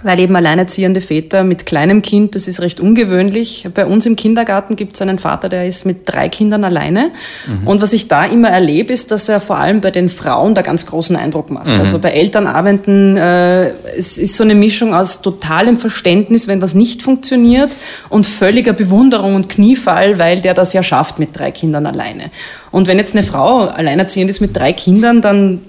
[0.03, 3.67] weil eben alleinerziehende Väter mit kleinem Kind, das ist recht ungewöhnlich.
[3.73, 7.11] Bei uns im Kindergarten gibt es einen Vater, der ist mit drei Kindern alleine.
[7.47, 7.67] Mhm.
[7.67, 10.61] Und was ich da immer erlebe, ist, dass er vor allem bei den Frauen da
[10.61, 11.67] ganz großen Eindruck macht.
[11.67, 11.79] Mhm.
[11.79, 17.01] Also bei Elternabenden, äh, es ist so eine Mischung aus totalem Verständnis, wenn was nicht
[17.01, 17.71] funktioniert,
[18.09, 22.31] und völliger Bewunderung und Kniefall, weil der das ja schafft mit drei Kindern alleine.
[22.71, 25.61] Und wenn jetzt eine Frau alleinerziehend ist mit drei Kindern, dann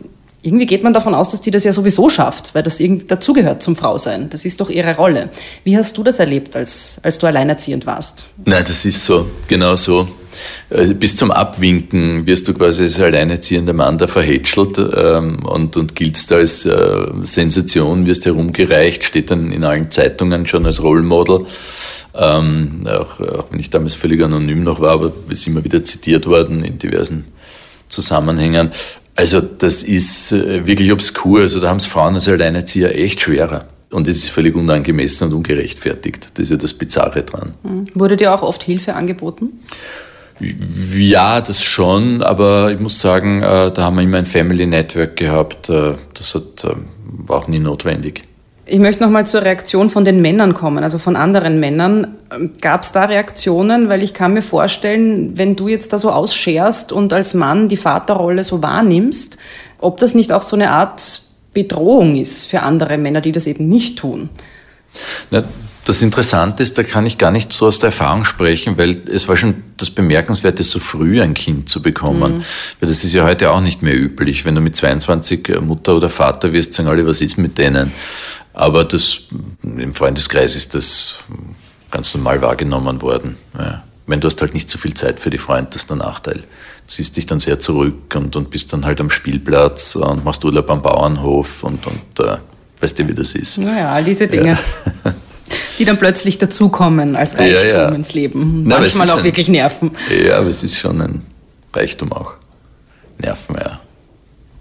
[0.44, 3.62] irgendwie geht man davon aus, dass die das ja sowieso schafft, weil das irgendwie dazugehört
[3.62, 4.28] zum Frausein.
[4.28, 5.30] Das ist doch ihre Rolle.
[5.64, 8.26] Wie hast du das erlebt, als, als du alleinerziehend warst?
[8.44, 10.06] Nein, das ist so, genau so.
[10.68, 15.94] Also bis zum Abwinken wirst du quasi als alleinerziehender Mann da verhätschelt ähm, und, und
[15.94, 21.46] giltst als äh, Sensation, wirst herumgereicht, steht dann in allen Zeitungen schon als Rollmodel.
[22.14, 26.26] Ähm, auch, auch wenn ich damals völlig anonym noch war, aber ist immer wieder zitiert
[26.26, 27.24] worden in diversen
[27.88, 28.72] Zusammenhängen.
[29.16, 31.40] Also das ist äh, wirklich obskur.
[31.40, 33.66] Also da haben es Frauen als Alleinerzieher echt schwerer.
[33.92, 36.28] Und es ist völlig unangemessen und ungerechtfertigt.
[36.34, 37.54] Das ist ja das Bizarre dran.
[37.62, 37.84] Mhm.
[37.94, 39.52] Wurde dir auch oft Hilfe angeboten?
[40.40, 45.16] Ja, das schon, aber ich muss sagen, äh, da haben wir immer ein Family Network
[45.16, 45.68] gehabt.
[45.68, 46.66] Äh, das hat,
[47.04, 48.24] war auch nie notwendig.
[48.66, 52.13] Ich möchte nochmal zur Reaktion von den Männern kommen, also von anderen Männern.
[52.60, 53.88] Gab es da Reaktionen?
[53.88, 57.76] Weil ich kann mir vorstellen, wenn du jetzt da so ausscherst und als Mann die
[57.76, 59.38] Vaterrolle so wahrnimmst,
[59.78, 63.68] ob das nicht auch so eine Art Bedrohung ist für andere Männer, die das eben
[63.68, 64.28] nicht tun.
[65.30, 65.44] Na,
[65.84, 69.28] das Interessante ist, da kann ich gar nicht so aus der Erfahrung sprechen, weil es
[69.28, 72.38] war schon das Bemerkenswerte, so früh ein Kind zu bekommen.
[72.38, 72.44] Mhm.
[72.80, 74.44] Weil das ist ja heute auch nicht mehr üblich.
[74.44, 77.92] Wenn du mit 22 Mutter oder Vater wirst, sagen alle, was ist mit denen?
[78.54, 79.24] Aber das,
[79.62, 81.18] im Freundeskreis ist das
[81.94, 83.36] ganz normal wahrgenommen worden.
[83.56, 83.84] Ja.
[84.08, 86.38] Wenn du hast halt nicht so viel Zeit für die Freunde, das ist der Nachteil.
[86.38, 86.42] Du
[86.88, 90.68] siehst dich dann sehr zurück und, und bist dann halt am Spielplatz und machst Urlaub
[90.70, 92.38] am Bauernhof und, und äh,
[92.80, 93.58] weißt du, wie das ist.
[93.58, 94.58] Naja, all diese Dinge.
[95.04, 95.14] Ja.
[95.78, 97.88] die dann plötzlich dazukommen als Reichtum ja, ja.
[97.90, 98.64] ins Leben.
[98.66, 99.92] Na, Manchmal auch ein, wirklich nerven.
[100.26, 101.22] Ja, aber es ist schon ein
[101.72, 102.34] Reichtum auch.
[103.18, 103.78] Nerven, ja.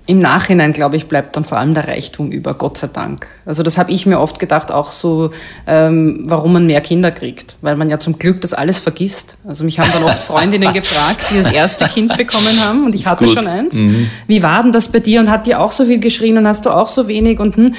[0.05, 3.25] Im Nachhinein, glaube ich, bleibt dann vor allem der Reichtum über, Gott sei Dank.
[3.45, 5.31] Also das habe ich mir oft gedacht, auch so,
[5.65, 9.37] ähm, warum man mehr Kinder kriegt, weil man ja zum Glück das alles vergisst.
[9.47, 13.07] Also mich haben dann oft Freundinnen gefragt, die das erste Kind bekommen haben und ich
[13.07, 13.35] hatte gut.
[13.35, 13.75] schon eins.
[13.75, 14.09] Mhm.
[14.27, 16.65] Wie war denn das bei dir und hat dir auch so viel geschrien und hast
[16.65, 17.75] du auch so wenig und hm,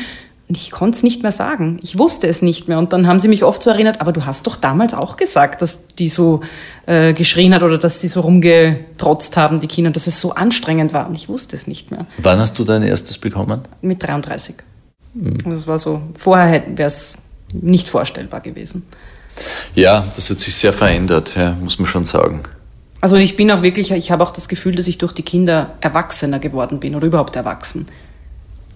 [0.47, 1.79] und ich konnte es nicht mehr sagen.
[1.83, 2.79] Ich wusste es nicht mehr.
[2.79, 5.63] Und dann haben sie mich oft so erinnert, aber du hast doch damals auch gesagt,
[5.63, 6.43] dass die so
[6.85, 10.93] äh, geschrien hat oder dass sie so rumgetrotzt haben, die Kinder, dass es so anstrengend
[10.93, 11.09] war.
[11.09, 12.07] Und ich wusste es nicht mehr.
[12.19, 13.63] Wann hast du dein erstes bekommen?
[13.81, 14.57] Mit 33.
[15.15, 15.39] Mhm.
[15.47, 17.17] Das war so, vorher wäre es
[17.53, 18.87] nicht vorstellbar gewesen.
[19.75, 22.41] Ja, das hat sich sehr verändert, ja, muss man schon sagen.
[23.01, 25.75] Also ich bin auch wirklich, ich habe auch das Gefühl, dass ich durch die Kinder
[25.81, 27.87] erwachsener geworden bin oder überhaupt erwachsen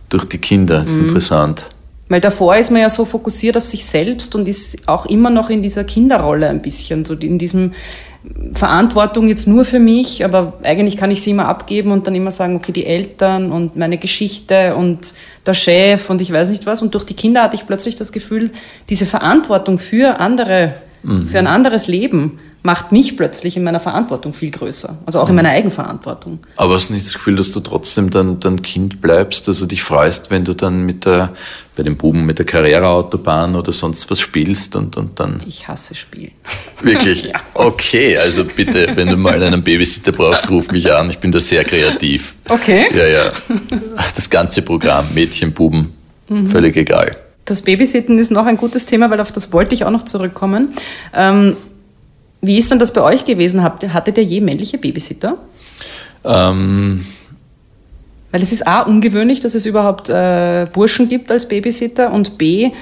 [0.09, 0.81] durch die Kinder.
[0.81, 1.09] Das ist mhm.
[1.09, 1.67] interessant.
[2.09, 5.51] Weil davor ist man ja so fokussiert auf sich selbst und ist auch immer noch
[5.51, 7.73] in dieser Kinderrolle ein bisschen, so in diesem
[8.53, 12.31] Verantwortung jetzt nur für mich, aber eigentlich kann ich sie immer abgeben und dann immer
[12.33, 15.15] sagen, okay, die Eltern und meine Geschichte und
[15.47, 16.83] der Chef und ich weiß nicht was.
[16.83, 18.51] Und durch die Kinder hatte ich plötzlich das Gefühl,
[18.89, 21.29] diese Verantwortung für andere, mhm.
[21.29, 24.99] für ein anderes Leben macht mich plötzlich in meiner Verantwortung viel größer.
[25.07, 25.37] Also auch in mhm.
[25.37, 26.41] meiner Eigenverantwortung.
[26.57, 29.83] Aber hast du nicht das Gefühl, dass du trotzdem dann, dann Kind bleibst, also dich
[29.83, 31.33] freust, wenn du dann mit der,
[31.77, 35.43] bei den Buben mit der Karriereautobahn oder sonst was spielst und, und dann.
[35.47, 36.33] Ich hasse Spielen.
[36.83, 37.23] Wirklich?
[37.33, 37.41] ja.
[37.55, 41.09] Okay, also bitte, wenn du mal einen Babysitter brauchst, ruf mich an.
[41.09, 42.35] Ich bin da sehr kreativ.
[42.51, 42.89] Okay.
[42.95, 43.33] Ja, ja.
[44.15, 45.95] Das ganze Programm, Mädchen, Buben,
[46.29, 46.51] mhm.
[46.51, 47.17] völlig egal.
[47.47, 50.75] Das Babysitten ist noch ein gutes Thema, weil auf das wollte ich auch noch zurückkommen.
[51.15, 51.57] Ähm,
[52.41, 53.63] wie ist denn das bei euch gewesen?
[53.63, 55.39] Hattet ihr je männliche Babysitter?
[56.25, 57.05] Ähm.
[58.31, 62.73] Weil es ist A, ungewöhnlich, dass es überhaupt äh, Burschen gibt als Babysitter und B,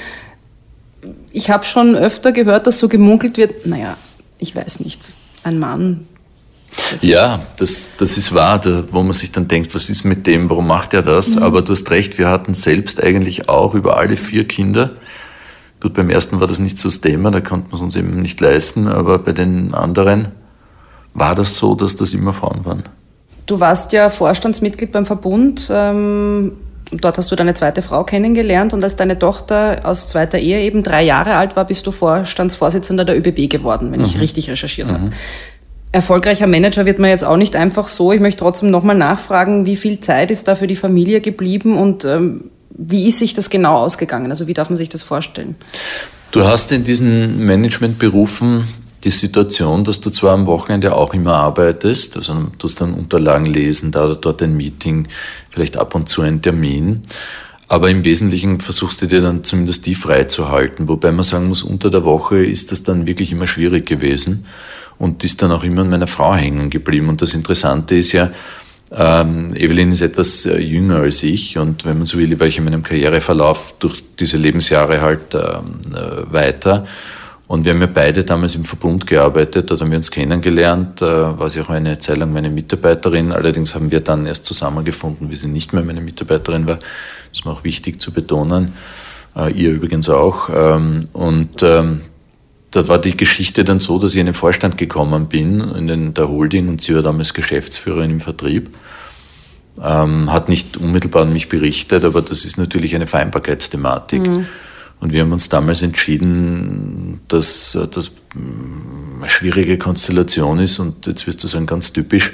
[1.32, 3.96] ich habe schon öfter gehört, dass so gemunkelt wird, naja,
[4.38, 5.00] ich weiß nicht,
[5.44, 6.06] ein Mann.
[6.90, 10.26] Das ja, das, das ist wahr, da, wo man sich dann denkt, was ist mit
[10.26, 11.36] dem, warum macht er das?
[11.36, 11.42] Mhm.
[11.42, 14.92] Aber du hast recht, wir hatten selbst eigentlich auch über alle vier Kinder
[15.86, 18.20] Gut, beim ersten war das nicht so das Thema, da konnte man es uns eben
[18.20, 20.32] nicht leisten, aber bei den anderen
[21.14, 22.82] war das so, dass das immer Frauen waren.
[23.46, 25.70] Du warst ja Vorstandsmitglied beim Verbund.
[25.70, 26.54] Ähm,
[26.90, 30.82] dort hast du deine zweite Frau kennengelernt und als deine Tochter aus zweiter Ehe eben
[30.82, 34.06] drei Jahre alt war, bist du Vorstandsvorsitzender der ÖBB geworden, wenn mhm.
[34.06, 34.94] ich richtig recherchiert mhm.
[34.94, 35.10] habe.
[35.92, 38.10] Erfolgreicher Manager wird man jetzt auch nicht einfach so.
[38.10, 42.04] Ich möchte trotzdem nochmal nachfragen, wie viel Zeit ist da für die Familie geblieben und
[42.04, 44.30] ähm, wie ist sich das genau ausgegangen?
[44.30, 45.56] Also wie darf man sich das vorstellen?
[46.30, 48.64] Du hast in diesen Managementberufen
[49.04, 53.44] die Situation, dass du zwar am Wochenende auch immer arbeitest, also du musst dann Unterlagen
[53.44, 55.06] lesen, da oder dort ein Meeting,
[55.48, 57.02] vielleicht ab und zu ein Termin,
[57.68, 61.90] aber im Wesentlichen versuchst du dir dann zumindest die freizuhalten, wobei man sagen muss, unter
[61.90, 64.46] der Woche ist das dann wirklich immer schwierig gewesen
[64.98, 67.08] und ist dann auch immer an meiner Frau hängen geblieben.
[67.08, 68.30] Und das Interessante ist ja,
[68.92, 72.58] ähm, Evelyn ist etwas äh, jünger als ich und wenn man so will, war ich
[72.58, 76.84] in meinem Karriereverlauf durch diese Lebensjahre halt ähm, äh, weiter.
[77.48, 81.06] Und wir haben ja beide damals im Verbund gearbeitet, dort haben wir uns kennengelernt, äh,
[81.06, 83.30] war sie auch eine Zeit lang meine Mitarbeiterin.
[83.30, 86.76] Allerdings haben wir dann erst zusammengefunden, wie sie nicht mehr meine Mitarbeiterin war.
[86.76, 86.84] Das
[87.32, 88.72] ist mir auch wichtig zu betonen.
[89.36, 90.48] Äh, ihr übrigens auch.
[90.52, 92.00] Ähm, und ähm,
[92.70, 96.14] da war die Geschichte dann so, dass ich in den Vorstand gekommen bin, in den,
[96.14, 98.70] der Holding, und sie war damals Geschäftsführerin im Vertrieb.
[99.82, 104.26] Ähm, hat nicht unmittelbar an mich berichtet, aber das ist natürlich eine Vereinbarkeitsthematik.
[104.26, 104.46] Mhm.
[105.00, 111.44] Und wir haben uns damals entschieden, dass das eine schwierige Konstellation ist und jetzt wirst
[111.44, 112.32] du sagen, ganz typisch.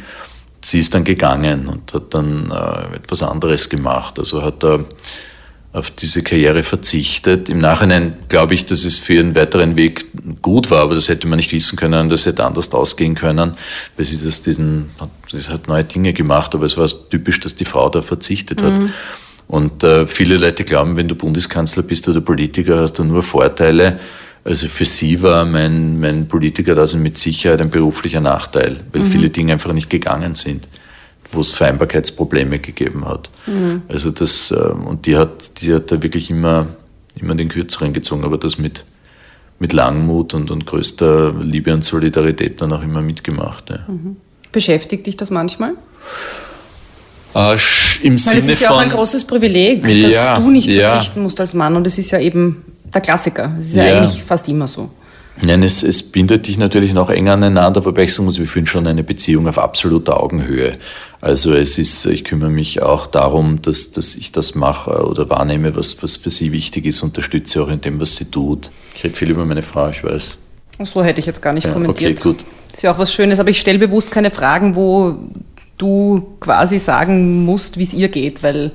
[0.64, 4.20] Sie ist dann gegangen und hat dann äh, etwas anderes gemacht.
[4.20, 4.78] Also hat da
[5.72, 7.48] auf diese Karriere verzichtet.
[7.48, 10.04] Im Nachhinein glaube ich, dass es für ihren weiteren Weg
[10.42, 13.54] gut war, aber das hätte man nicht wissen können, das hätte anders ausgehen können,
[13.96, 14.90] weil sie das diesen,
[15.28, 18.78] sie hat neue Dinge gemacht, aber es war typisch, dass die Frau da verzichtet hat.
[18.78, 18.92] Mhm.
[19.48, 23.98] Und äh, viele Leute glauben, wenn du Bundeskanzler bist oder Politiker, hast du nur Vorteile.
[24.44, 29.02] Also für sie war mein, mein Politiker da also mit Sicherheit ein beruflicher Nachteil, weil
[29.02, 29.06] mhm.
[29.06, 30.66] viele Dinge einfach nicht gegangen sind
[31.32, 33.30] wo es Vereinbarkeitsprobleme gegeben hat.
[33.46, 33.82] Mhm.
[33.88, 36.66] Also das, äh, und die hat, die hat da wirklich immer,
[37.16, 38.84] immer den Kürzeren gezogen, aber das mit,
[39.58, 43.70] mit Langmut und, und größter Liebe und Solidarität dann auch immer mitgemacht.
[43.70, 43.78] Ja.
[43.88, 44.16] Mhm.
[44.52, 45.72] Beschäftigt dich das manchmal?
[47.34, 47.56] Äh,
[48.02, 50.68] Im Weil Sinne es ist ja von, auch ein großes Privileg, dass Ja, du nicht
[50.68, 50.88] ja.
[50.88, 51.76] verzichten musst als Mann.
[51.76, 53.52] Und es ist ja eben der Klassiker.
[53.58, 53.98] Es ist ja, Ja.
[53.98, 54.90] eigentlich fast immer so.
[55.40, 58.66] Nein, es, es bindet dich natürlich noch enger aneinander, wobei ich sagen muss, wir führen
[58.66, 60.76] schon eine Beziehung auf absoluter Augenhöhe.
[61.22, 65.76] Also es ist, ich kümmere mich auch darum, dass, dass ich das mache oder wahrnehme,
[65.76, 68.70] was, was für sie wichtig ist, unterstütze auch in dem, was sie tut.
[68.96, 70.36] Ich rede viel über meine Frau, ich weiß.
[70.84, 72.18] So hätte ich jetzt gar nicht Ja, kommentiert.
[72.18, 72.44] okay, gut.
[72.72, 75.16] Ist ja auch was Schönes, aber ich stelle bewusst keine Fragen, wo
[75.78, 78.72] du quasi sagen musst, wie es ihr geht, weil,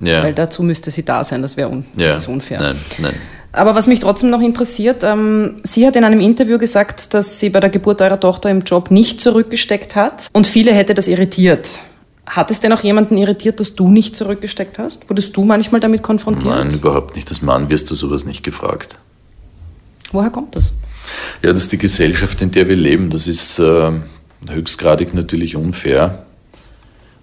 [0.00, 0.22] Ja.
[0.22, 1.42] weil dazu müsste sie da sein.
[1.42, 2.60] Das wäre un Ja, das unfair.
[2.60, 3.14] Nein, nein.
[3.52, 7.50] Aber was mich trotzdem noch interessiert, ähm, sie hat in einem Interview gesagt, dass sie
[7.50, 11.68] bei der Geburt eurer Tochter im Job nicht zurückgesteckt hat und viele hätte das irritiert.
[12.26, 15.08] Hat es denn auch jemanden irritiert, dass du nicht zurückgesteckt hast?
[15.10, 16.46] Wurdest du manchmal damit konfrontiert?
[16.46, 17.28] Nein, überhaupt nicht.
[17.28, 18.94] Als Mann wirst du sowas nicht gefragt.
[20.12, 20.72] Woher kommt das?
[21.42, 23.10] Ja, das ist die Gesellschaft, in der wir leben.
[23.10, 23.90] Das ist äh,
[24.48, 26.24] höchstgradig natürlich unfair.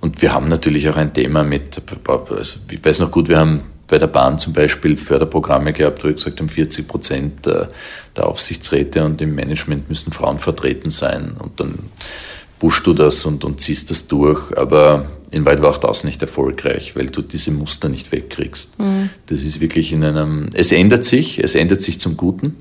[0.01, 3.61] Und wir haben natürlich auch ein Thema mit, also ich weiß noch gut, wir haben
[3.87, 7.67] bei der Bahn zum Beispiel Förderprogramme gehabt, wo wir gesagt haben, 40 Prozent äh,
[8.15, 11.35] der Aufsichtsräte und im Management müssen Frauen vertreten sein.
[11.39, 11.79] Und dann
[12.59, 14.57] pushst du das und, und ziehst das durch.
[14.57, 18.75] Aber in Wahrheit war auch das nicht erfolgreich, weil du diese Muster nicht wegkriegst.
[19.27, 22.57] Das ist wirklich in einem, es ändert sich, es ändert sich zum Guten.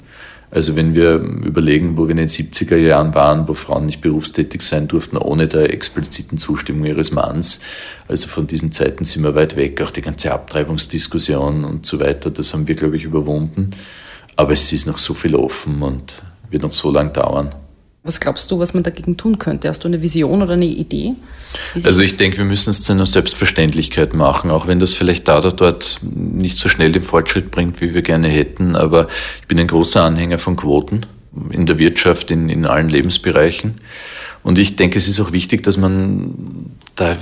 [0.50, 4.62] Also wenn wir überlegen, wo wir in den 70er Jahren waren, wo Frauen nicht berufstätig
[4.62, 7.62] sein durften, ohne der expliziten Zustimmung ihres Manns.
[8.08, 9.80] Also von diesen Zeiten sind wir weit weg.
[9.82, 13.70] Auch die ganze Abtreibungsdiskussion und so weiter, das haben wir, glaube ich, überwunden.
[14.36, 17.50] Aber es ist noch so viel offen und wird noch so lang dauern.
[18.06, 19.68] Was glaubst du, was man dagegen tun könnte?
[19.68, 21.14] Hast du eine Vision oder eine Idee?
[21.82, 25.38] Also ich denke, wir müssen es zu einer Selbstverständlichkeit machen, auch wenn das vielleicht da
[25.38, 28.76] oder dort nicht so schnell den Fortschritt bringt, wie wir gerne hätten.
[28.76, 29.08] Aber
[29.40, 31.06] ich bin ein großer Anhänger von Quoten
[31.50, 33.74] in der Wirtschaft, in, in allen Lebensbereichen.
[34.42, 37.16] Und ich denke, es ist auch wichtig, dass man da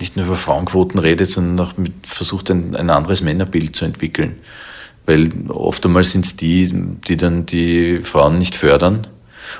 [0.00, 4.36] nicht nur über Frauenquoten redet, sondern auch mit, versucht, ein, ein anderes Männerbild zu entwickeln.
[5.06, 6.72] Weil oft einmal sind es die,
[7.06, 9.06] die dann die Frauen nicht fördern.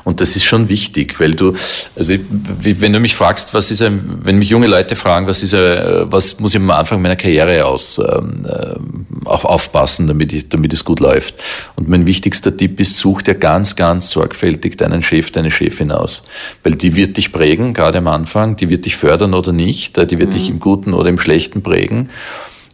[0.02, 1.54] Und das ist schon wichtig, weil du,
[1.96, 5.54] also wenn du mich fragst, was ist ein, wenn mich junge Leute fragen, was ist
[5.54, 10.48] ein, was muss ich am Anfang meiner Karriere aus ähm, ähm, auf, aufpassen, damit, ich,
[10.48, 11.35] damit es gut läuft.
[11.76, 16.26] Und mein wichtigster Tipp ist, such dir ganz, ganz sorgfältig deinen Chef, deine Chefin aus.
[16.62, 20.07] Weil die wird dich prägen, gerade am Anfang, die wird dich fördern oder nicht, äh,
[20.07, 22.11] die wird dich im Guten oder im Schlechten prägen.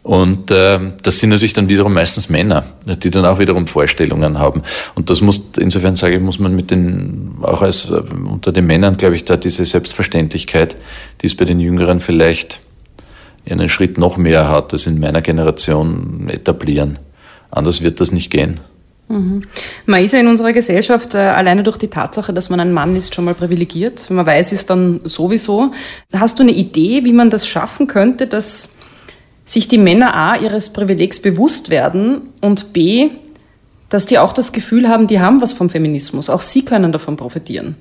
[0.03, 4.63] Und äh, das sind natürlich dann wiederum meistens Männer, die dann auch wiederum Vorstellungen haben.
[4.95, 8.65] Und das muss, insofern sage ich, muss man mit den, auch als äh, unter den
[8.65, 10.75] Männern, glaube ich, da diese Selbstverständlichkeit,
[11.21, 12.61] die es bei den Jüngeren vielleicht
[13.47, 16.97] einen Schritt noch mehr hat, als in meiner Generation etablieren.
[17.51, 18.59] Anders wird das nicht gehen.
[19.85, 22.95] Man ist ja in unserer Gesellschaft äh, alleine durch die Tatsache, dass man ein Mann
[22.95, 24.09] ist, schon mal privilegiert.
[24.09, 25.73] Wenn man weiß, ist dann sowieso.
[26.15, 28.69] Hast du eine Idee, wie man das schaffen könnte, dass
[29.51, 33.09] sich die Männer A ihres Privilegs bewusst werden und B,
[33.89, 36.29] dass die auch das Gefühl haben, die haben was vom Feminismus.
[36.29, 37.75] Auch sie können davon profitieren.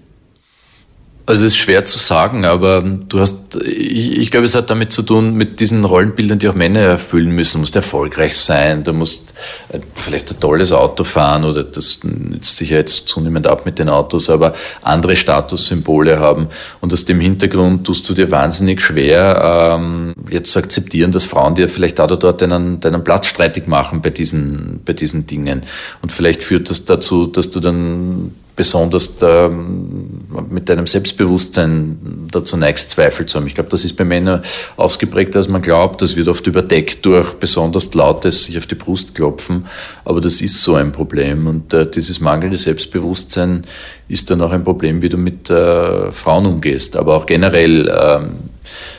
[1.30, 4.90] Also es ist schwer zu sagen, aber du hast, ich, ich glaube, es hat damit
[4.90, 7.58] zu tun, mit diesen Rollenbildern, die auch Männer erfüllen müssen.
[7.58, 9.34] Du musst erfolgreich sein, du musst
[9.68, 13.78] äh, vielleicht ein tolles Auto fahren oder das nützt sich ja jetzt zunehmend ab mit
[13.78, 16.48] den Autos, aber andere Statussymbole haben.
[16.80, 21.54] Und aus dem Hintergrund tust du dir wahnsinnig schwer, ähm, jetzt zu akzeptieren, dass Frauen
[21.54, 25.62] dir vielleicht da oder dort deinen, deinen Platz streitig machen bei diesen, bei diesen Dingen.
[26.02, 30.20] Und vielleicht führt das dazu, dass du dann besonders ähm,
[30.50, 33.46] mit deinem Selbstbewusstsein dazu neigst, Zweifel zu haben.
[33.46, 34.42] Ich glaube, das ist bei Männern
[34.76, 36.02] ausgeprägter, als man glaubt.
[36.02, 39.64] Das wird oft überdeckt durch besonders lautes sich auf die Brust klopfen.
[40.04, 41.46] Aber das ist so ein Problem.
[41.46, 43.64] Und äh, dieses mangelnde Selbstbewusstsein
[44.08, 48.30] ist dann auch ein Problem, wie du mit äh, Frauen umgehst, aber auch generell ähm,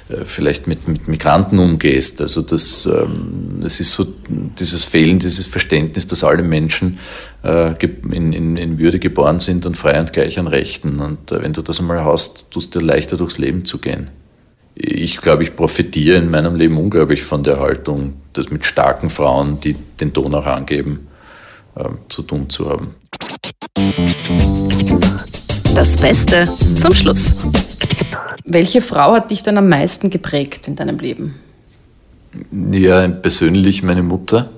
[0.10, 2.19] äh, vielleicht mit, mit Migranten umgehst.
[2.19, 4.08] Also das, ähm, das ist so
[4.58, 6.97] dieses Fehlen, dieses Verständnis, dass alle Menschen
[7.43, 10.99] in, in, in Würde geboren sind und frei und gleich an Rechten.
[10.99, 14.10] Und äh, wenn du das einmal hast, tust dir leichter durchs Leben zu gehen.
[14.75, 19.59] Ich glaube, ich profitiere in meinem Leben unglaublich von der Haltung, das mit starken Frauen,
[19.59, 21.07] die den Ton auch angeben,
[21.76, 22.95] äh, zu tun zu haben.
[25.74, 26.47] Das Beste
[26.80, 27.47] zum Schluss.
[28.45, 31.36] Welche Frau hat dich dann am meisten geprägt in deinem Leben?
[32.72, 34.49] Ja, persönlich meine Mutter.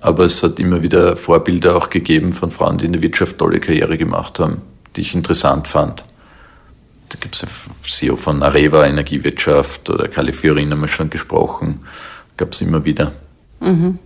[0.00, 3.60] Aber es hat immer wieder Vorbilder auch gegeben von Frauen, die in der Wirtschaft tolle
[3.60, 4.62] Karriere gemacht haben,
[4.96, 6.02] die ich interessant fand.
[7.10, 7.44] da gibt es
[7.86, 11.80] CEO von Areva Energiewirtschaft oder Califiorina haben wir schon gesprochen,
[12.36, 13.12] gab es immer wieder.
[13.60, 13.98] Mhm.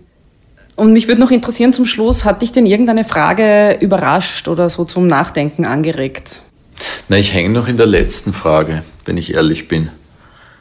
[0.75, 4.83] Und mich würde noch interessieren zum Schluss, hat dich denn irgendeine Frage überrascht oder so
[4.83, 6.41] zum Nachdenken angeregt?
[7.07, 9.89] Na, ich hänge noch in der letzten Frage, wenn ich ehrlich bin.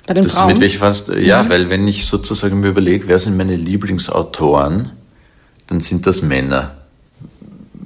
[0.06, 0.48] Bei den das Frauen?
[0.48, 1.48] Mit welch fast, ja, mhm.
[1.48, 4.92] weil wenn ich sozusagen mir überlege, wer sind meine Lieblingsautoren,
[5.66, 6.76] dann sind das Männer.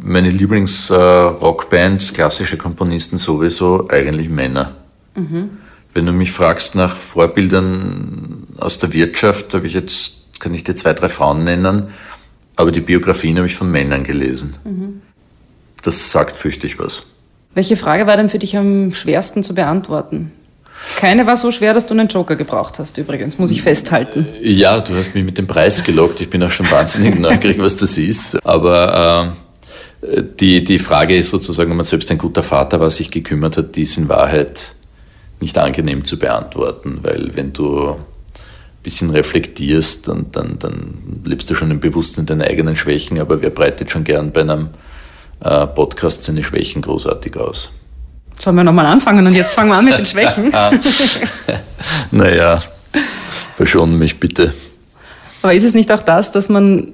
[0.00, 4.76] Meine Lieblingsrockbands, äh, klassische Komponisten sowieso, eigentlich Männer.
[5.14, 5.50] Mhm.
[5.92, 10.76] Wenn du mich fragst nach Vorbildern aus der Wirtschaft, habe ich jetzt, kann ich dir
[10.76, 11.88] zwei, drei Frauen nennen,
[12.56, 14.56] aber die Biografien habe ich von Männern gelesen.
[14.64, 15.02] Mhm.
[15.82, 17.04] Das sagt fürchtig was.
[17.54, 20.32] Welche Frage war denn für dich am schwersten zu beantworten?
[20.96, 24.26] Keine war so schwer, dass du einen Joker gebraucht hast, übrigens, muss ich festhalten.
[24.42, 26.20] Ja, du hast mich mit dem Preis gelockt.
[26.20, 28.44] Ich bin auch schon wahnsinnig neugierig, was das ist.
[28.44, 29.34] Aber
[30.02, 33.56] äh, die, die Frage ist sozusagen, ob man selbst ein guter Vater war, sich gekümmert
[33.56, 34.74] hat, die ist in Wahrheit
[35.40, 37.96] nicht angenehm zu beantworten, weil wenn du ein
[38.82, 43.50] bisschen reflektierst, dann, dann, dann lebst du schon im Bewusstsein deiner eigenen Schwächen, aber wer
[43.50, 44.70] breitet schon gern bei einem
[45.40, 47.70] äh, Podcast seine Schwächen großartig aus?
[48.38, 50.52] Sollen wir nochmal anfangen und jetzt fangen wir an mit den Schwächen?
[52.10, 52.62] naja,
[53.54, 54.54] verschonen mich bitte.
[55.42, 56.92] Aber ist es nicht auch das, dass man,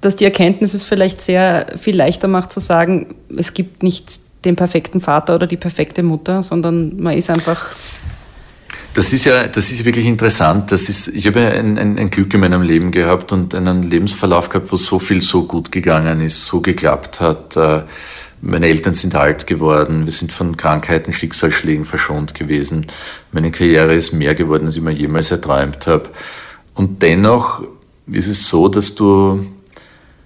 [0.00, 4.10] dass die Erkenntnis es vielleicht sehr viel leichter macht zu sagen, es gibt nicht
[4.44, 7.74] den perfekten Vater oder die perfekte Mutter, sondern man ist einfach
[8.94, 10.72] das ist ja, das ist wirklich interessant.
[10.72, 14.48] Das ist, ich habe ein, ein, ein, Glück in meinem Leben gehabt und einen Lebensverlauf
[14.48, 17.56] gehabt, wo so viel so gut gegangen ist, so geklappt hat.
[18.42, 22.86] Meine Eltern sind alt geworden, wir sind von Krankheiten, Schicksalsschlägen verschont gewesen.
[23.32, 26.08] Meine Karriere ist mehr geworden, als ich mir jemals erträumt habe.
[26.74, 27.62] Und dennoch
[28.10, 29.44] ist es so, dass du,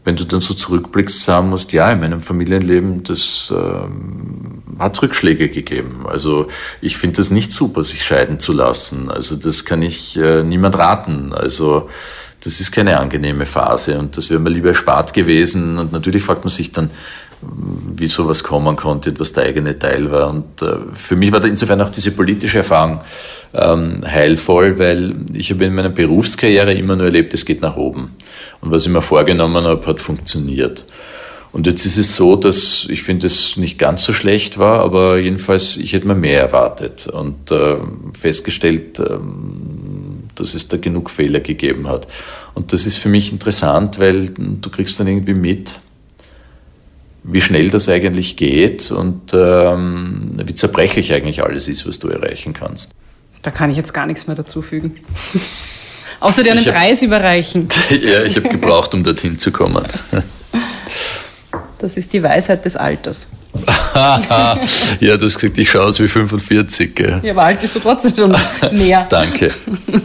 [0.04, 5.48] wenn du dann so zurückblickst, sagen musst, ja, in meinem Familienleben, das ähm, hat Rückschläge
[5.48, 6.06] gegeben.
[6.06, 6.46] Also
[6.80, 9.10] ich finde das nicht super, sich scheiden zu lassen.
[9.10, 11.32] Also das kann ich äh, niemand raten.
[11.32, 11.88] Also
[12.44, 15.78] das ist keine angenehme Phase und das wäre mir lieber erspart gewesen.
[15.78, 16.90] Und natürlich fragt man sich dann,
[17.96, 20.30] wie sowas kommen konnte, was der eigene Teil war.
[20.30, 23.00] Und äh, für mich war da insofern auch diese politische Erfahrung
[23.54, 28.14] ähm, heilvoll, weil ich habe in meiner Berufskarriere immer nur erlebt, es geht nach oben.
[28.60, 30.84] Und was ich mir vorgenommen habe, hat funktioniert.
[31.52, 35.18] Und jetzt ist es so, dass ich finde, es nicht ganz so schlecht war, aber
[35.18, 37.76] jedenfalls, ich hätte mir mehr erwartet und äh,
[38.18, 39.18] festgestellt, äh,
[40.34, 42.08] dass es da genug Fehler gegeben hat.
[42.54, 45.78] Und das ist für mich interessant, weil du kriegst dann irgendwie mit,
[47.24, 52.52] wie schnell das eigentlich geht und ähm, wie zerbrechlich eigentlich alles ist, was du erreichen
[52.52, 52.92] kannst.
[53.42, 54.96] Da kann ich jetzt gar nichts mehr dazu fügen.
[56.20, 57.68] Außer dir einen hab, Preis überreichen.
[57.90, 59.84] ja, ich habe gebraucht, um dorthin zu kommen.
[61.84, 63.26] Das ist die Weisheit des Alters.
[65.00, 66.94] ja, du hast gesagt, ich schaue aus wie 45.
[66.94, 67.20] Gell?
[67.22, 68.34] Ja, aber alt bist du trotzdem schon
[68.72, 69.06] mehr.
[69.10, 69.50] Danke,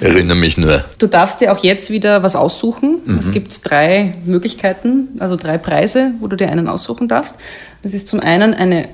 [0.02, 0.84] erinnere mich nur.
[0.98, 2.98] Du darfst dir auch jetzt wieder was aussuchen.
[3.06, 3.18] Mhm.
[3.18, 7.38] Es gibt drei Möglichkeiten, also drei Preise, wo du dir einen aussuchen darfst.
[7.82, 8.90] Das ist zum einen eine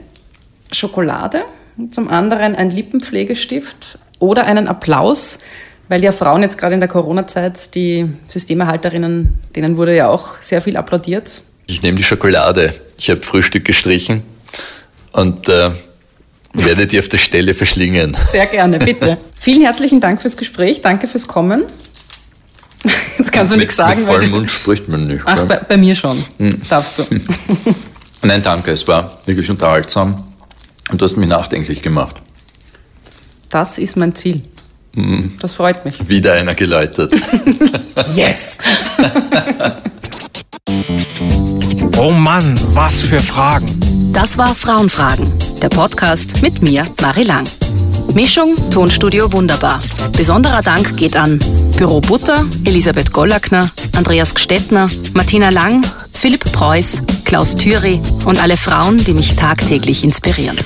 [0.71, 1.41] Schokolade,
[1.89, 5.39] zum anderen ein Lippenpflegestift oder einen Applaus,
[5.89, 10.61] weil ja Frauen jetzt gerade in der Corona-Zeit, die Systemerhalterinnen, denen wurde ja auch sehr
[10.61, 11.41] viel applaudiert.
[11.68, 12.74] Ich nehme die Schokolade.
[12.97, 14.24] Ich habe Frühstück gestrichen
[15.11, 15.72] und äh,
[16.53, 18.16] werde die auf der Stelle verschlingen.
[18.32, 19.18] Sehr gerne, bitte.
[19.39, 21.63] Vielen herzlichen Dank fürs Gespräch, danke fürs Kommen.
[23.18, 24.01] Jetzt kannst du nichts sagen.
[24.01, 25.24] Mit vollem Mund spricht man nicht.
[25.26, 26.24] Ach, bei, bei, mir schon.
[26.38, 26.61] Hm.
[26.70, 27.03] Darfst du.
[28.22, 30.24] Nein, danke, es war wirklich unterhaltsam
[30.91, 32.16] und du hast mich nachdenklich gemacht.
[33.49, 34.41] Das ist mein Ziel.
[34.93, 35.34] Hm.
[35.39, 36.07] Das freut mich.
[36.07, 37.13] Wieder einer geläutet.
[38.16, 38.57] yes!
[41.97, 43.68] Oh Mann, was für Fragen.
[44.13, 47.45] Das war Frauenfragen, der Podcast mit mir, Marie Lang.
[48.13, 49.80] Mischung Tonstudio Wunderbar.
[50.18, 51.39] Besonderer Dank geht an
[51.78, 58.97] Büro Butter, Elisabeth Gollackner, Andreas Gstettner, Martina Lang, Philipp Preuß, Klaus Thüry und alle Frauen,
[58.97, 60.57] die mich tagtäglich inspirieren.